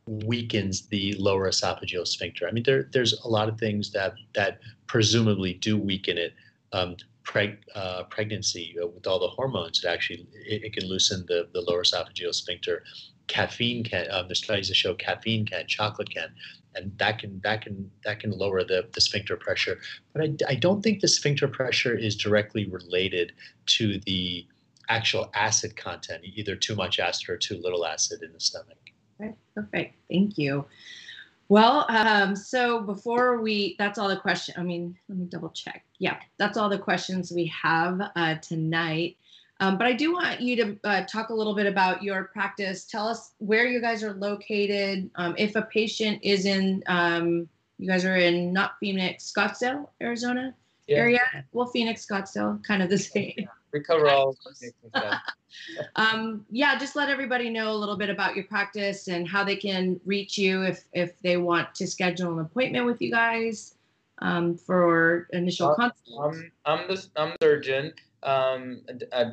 [0.06, 2.48] weakens the lower esophageal sphincter.
[2.48, 6.32] I mean, there, there's a lot of things that that presumably do weaken it.
[6.72, 6.96] Um,
[7.30, 11.48] preg, uh, pregnancy uh, with all the hormones, it actually it, it, can loosen the,
[11.54, 12.82] the lower esophageal sphincter.
[13.28, 14.10] Caffeine can.
[14.10, 16.30] Um, there's studies that show caffeine can, chocolate can,
[16.74, 19.78] and that can that can that can lower the, the sphincter pressure.
[20.12, 23.32] But I, I don't think the sphincter pressure is directly related
[23.66, 24.46] to the
[24.88, 28.78] actual acid content, either too much acid or too little acid in the stomach.
[29.20, 29.94] Okay, perfect.
[30.10, 30.64] Thank you.
[31.50, 34.54] Well, um, so before we, that's all the question.
[34.56, 35.84] I mean, let me double check.
[35.98, 39.16] Yeah, that's all the questions we have uh, tonight.
[39.58, 42.84] Um, but I do want you to uh, talk a little bit about your practice.
[42.84, 45.10] Tell us where you guys are located.
[45.16, 47.48] Um, if a patient is in, um,
[47.78, 50.54] you guys are in not Phoenix, Scottsdale, Arizona
[50.86, 50.98] yeah.
[50.98, 51.44] area.
[51.50, 54.36] Well, Phoenix, Scottsdale, kind of the same we cover all.
[55.96, 59.56] um, yeah, just let everybody know a little bit about your practice and how they
[59.56, 63.74] can reach you if if they want to schedule an appointment with you guys
[64.20, 66.34] um, for initial consult.
[66.34, 67.92] I'm, I'm the I'm the surgeon,
[68.22, 68.82] um,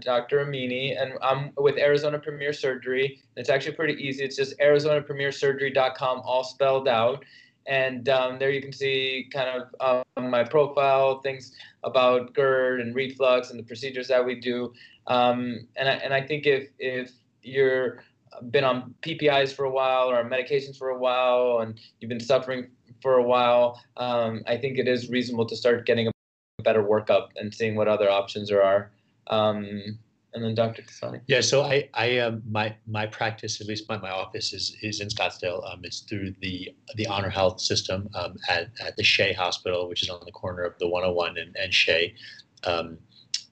[0.01, 0.45] Dr.
[0.45, 3.21] Amini, and I'm with Arizona Premier Surgery.
[3.35, 4.23] It's actually pretty easy.
[4.23, 7.23] It's just ArizonaPremierSurgery.com, all spelled out
[7.67, 11.53] and um, there you can see kind of um, my profile, things
[11.83, 14.73] about GERD and reflux and the procedures that we do.
[15.07, 17.11] Um, and I, and I think if if
[17.41, 18.03] you're
[18.51, 22.67] been on PPIs for a while or medications for a while and you've been suffering
[23.01, 26.11] for a while, um, I think it is reasonable to start getting a
[26.63, 28.91] better workup and seeing what other options there are.
[29.27, 29.99] Um,
[30.33, 30.83] and then Dr.
[30.83, 31.21] Thosani.
[31.27, 34.99] Yeah, so I, I um, my my practice, at least my, my office is is
[35.01, 35.71] in Scottsdale.
[35.71, 40.03] Um, it's through the the Honor Health system um, at at the Shea Hospital, which
[40.03, 42.13] is on the corner of the 101 and, and Shea.
[42.65, 42.97] Um,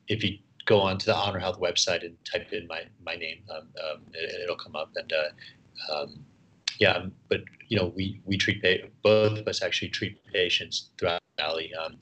[0.08, 3.68] if you go onto the Honor Health website and type in my my name, um,
[3.84, 4.92] um, it, will come up.
[4.96, 6.26] And uh, um,
[6.80, 8.64] yeah, but you know, we we treat
[9.02, 11.72] both of us actually treat patients throughout the valley.
[11.74, 11.98] Um,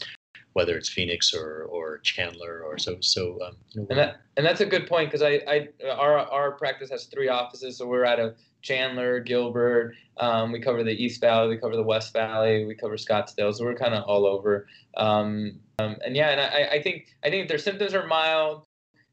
[0.54, 3.39] whether it's Phoenix or or Chandler or so so.
[3.45, 7.06] Um, and that and that's a good point because I I our our practice has
[7.06, 9.95] three offices, so we're out of Chandler, Gilbert.
[10.18, 13.66] Um, we cover the East Valley, we cover the West Valley, we cover Scottsdale, so
[13.66, 14.68] we're kind of all over.
[14.95, 18.64] Um, um, and yeah, and I, I think I think if their symptoms are mild,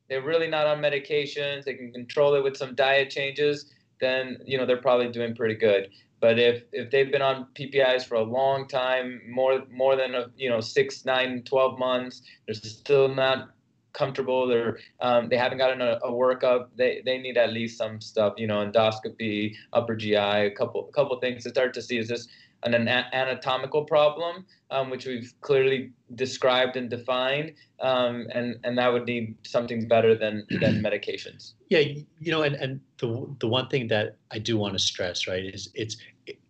[0.08, 4.58] they're really not on medications, they can control it with some diet changes, then you
[4.58, 5.90] know they're probably doing pretty good.
[6.20, 10.30] But if if they've been on PPIs for a long time, more more than a,
[10.36, 13.50] you know six, nine, 12 months, they're still not
[13.92, 14.46] comfortable.
[14.46, 16.68] They're um, they haven't gotten a, a, workup.
[16.76, 20.92] They they need at least some stuff, you know, endoscopy, upper GI, a couple a
[20.92, 22.28] couple things to start to see is this
[22.62, 28.92] an, an anatomical problem, um, which we've clearly described and defined, um, and and that
[28.92, 31.52] would need something better than than medications.
[31.68, 35.26] Yeah, you know, and and the the one thing that I do want to stress,
[35.26, 35.96] right, is it's,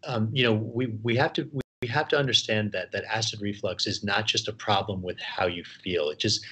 [0.04, 1.48] um, you know, we we have to.
[1.52, 5.18] We, we have to understand that that acid reflux is not just a problem with
[5.18, 6.10] how you feel.
[6.10, 6.44] It just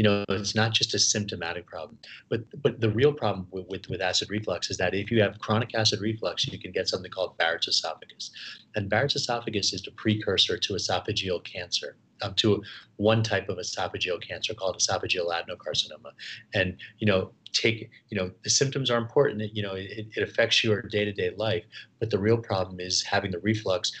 [0.00, 1.98] you know it's not just a symptomatic problem
[2.30, 5.38] but but the real problem with, with, with, acid reflux is that if you have
[5.40, 8.30] chronic acid reflux you can get something called barrett's esophagus.
[8.74, 12.62] And barrett's esophagus is the precursor to esophageal cancer um, to
[12.96, 16.12] one type of esophageal cancer called esophageal adenocarcinoma.
[16.54, 20.64] And you know take you know the symptoms are important you know it, it affects
[20.64, 21.64] your day-to-day life
[21.98, 23.92] but the real problem is having the reflux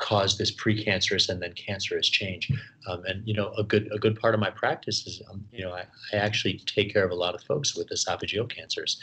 [0.00, 2.50] cause this precancerous and then cancerous change.
[2.88, 5.62] Um, and you know, a good a good part of my practice is, um, you
[5.62, 9.00] know, I, I actually take care of a lot of folks with esophageal cancers,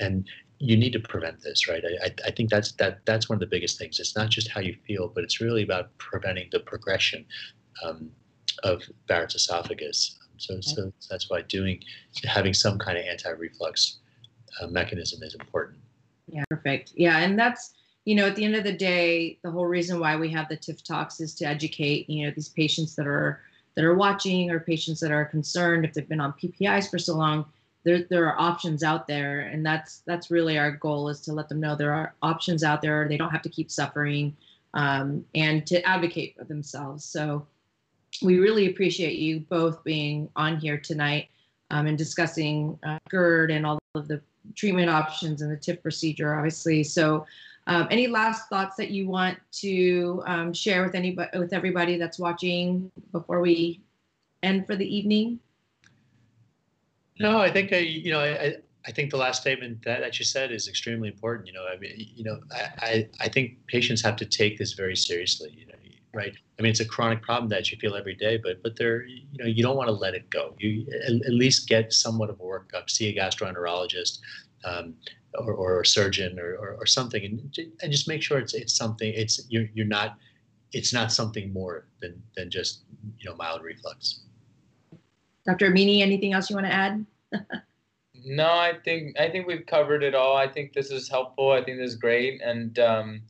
[0.00, 0.26] and
[0.58, 1.84] you need to prevent this, right?
[2.02, 4.00] I, I think that's that that's one of the biggest things.
[4.00, 7.24] It's not just how you feel, but it's really about preventing the progression
[7.84, 8.10] um,
[8.64, 10.18] of Barrett's esophagus.
[10.38, 11.82] So, so that's why doing
[12.24, 13.98] having some kind of anti-reflux
[14.60, 15.78] uh, mechanism is important.
[16.28, 16.92] Yeah, perfect.
[16.94, 17.74] Yeah, and that's
[18.08, 20.56] you know, at the end of the day, the whole reason why we have the
[20.56, 23.42] TIF talks is to educate, you know, these patients that are
[23.74, 27.14] that are watching or patients that are concerned if they've been on PPIs for so
[27.14, 27.44] long.
[27.84, 31.50] There, there are options out there, and that's that's really our goal is to let
[31.50, 33.06] them know there are options out there.
[33.06, 34.34] They don't have to keep suffering,
[34.72, 37.04] um, and to advocate for themselves.
[37.04, 37.46] So,
[38.22, 41.28] we really appreciate you both being on here tonight
[41.70, 44.22] um, and discussing uh, GERD and all of the
[44.54, 46.82] treatment options and the TIF procedure, obviously.
[46.82, 47.26] So
[47.68, 52.18] um, any last thoughts that you want to um, share with anybody, with everybody that's
[52.18, 53.80] watching before we
[54.42, 55.38] end for the evening?
[57.20, 58.56] No, I think I, you know, I,
[58.86, 61.46] I think the last statement that, that you said is extremely important.
[61.46, 64.72] You know, I mean, you know, I, I, I think patients have to take this
[64.72, 65.50] very seriously.
[65.54, 65.74] You know,
[66.14, 66.34] right?
[66.58, 69.26] I mean, it's a chronic problem that you feel every day, but but there, you
[69.38, 70.54] know, you don't want to let it go.
[70.58, 74.20] You at, at least get somewhat of a workup, see a gastroenterologist,
[74.64, 74.94] um,
[75.34, 78.74] or, or, a surgeon or, or, or, something, and, and just make sure it's it's
[78.74, 79.12] something.
[79.14, 80.16] It's you're you're not.
[80.72, 82.80] It's not something more than than just
[83.18, 84.20] you know mild reflux.
[85.46, 85.70] Dr.
[85.70, 87.06] Amini, anything else you want to add?
[88.24, 90.36] no, I think I think we've covered it all.
[90.36, 91.52] I think this is helpful.
[91.52, 93.22] I think this is great, and um,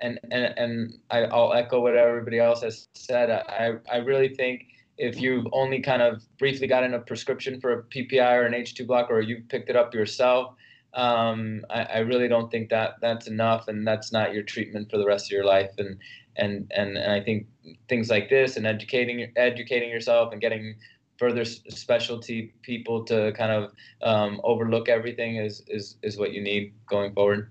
[0.00, 3.30] and and and I, will echo what everybody else has said.
[3.30, 4.66] I I really think
[4.98, 8.86] if you've only kind of briefly gotten a prescription for a PPI or an H2
[8.86, 10.54] blocker, or you've picked it up yourself,
[10.94, 14.98] um, I, I, really don't think that that's enough, and that's not your treatment for
[14.98, 15.70] the rest of your life.
[15.78, 15.98] And
[16.36, 17.46] and and, and I think
[17.88, 20.74] things like this and educating educating yourself and getting
[21.18, 23.72] further specialty people to kind of
[24.02, 27.50] um, overlook everything is, is is what you need going forward.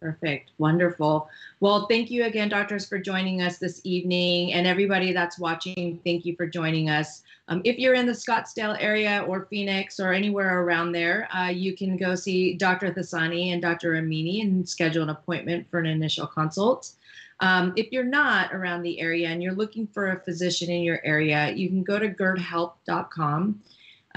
[0.00, 0.52] Perfect.
[0.56, 1.28] Wonderful.
[1.60, 4.54] Well, thank you again, doctors, for joining us this evening.
[4.54, 7.22] And everybody that's watching, thank you for joining us.
[7.50, 11.76] Um, if you're in the Scottsdale area or Phoenix or anywhere around there, uh, you
[11.76, 12.92] can go see Dr.
[12.94, 13.94] Thosani and Dr.
[13.94, 16.92] Amini and schedule an appointment for an initial consult.
[17.40, 21.00] Um, if you're not around the area and you're looking for a physician in your
[21.04, 23.60] area, you can go to gerdhelp.com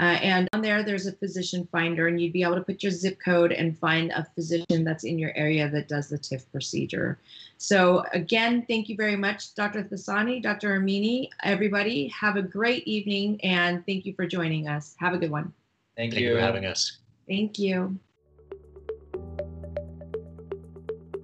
[0.00, 2.90] uh, and on there, there's a physician finder, and you'd be able to put your
[2.90, 7.18] zip code and find a physician that's in your area that does the TIF procedure.
[7.58, 9.84] So, again, thank you very much, Dr.
[9.84, 10.80] Thosani, Dr.
[10.80, 12.08] Amini, everybody.
[12.08, 14.96] Have a great evening, and thank you for joining us.
[14.98, 15.52] Have a good one.
[15.96, 16.30] Thank, thank you.
[16.30, 16.98] you for having us.
[17.28, 17.96] Thank you.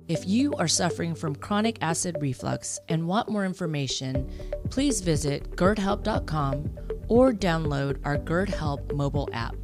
[0.06, 4.28] If you are suffering from chronic acid reflux and want more information,
[4.68, 9.54] please visit gerdhelp.com or download our GERD Help mobile app.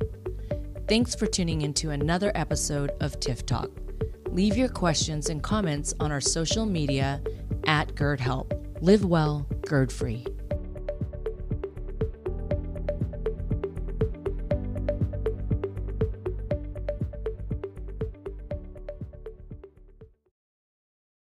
[0.88, 3.70] Thanks for tuning into another episode of TIF Talk.
[4.28, 7.22] Leave your questions and comments on our social media
[7.66, 8.53] at GERD Help.
[8.82, 10.26] Live well, GERD free.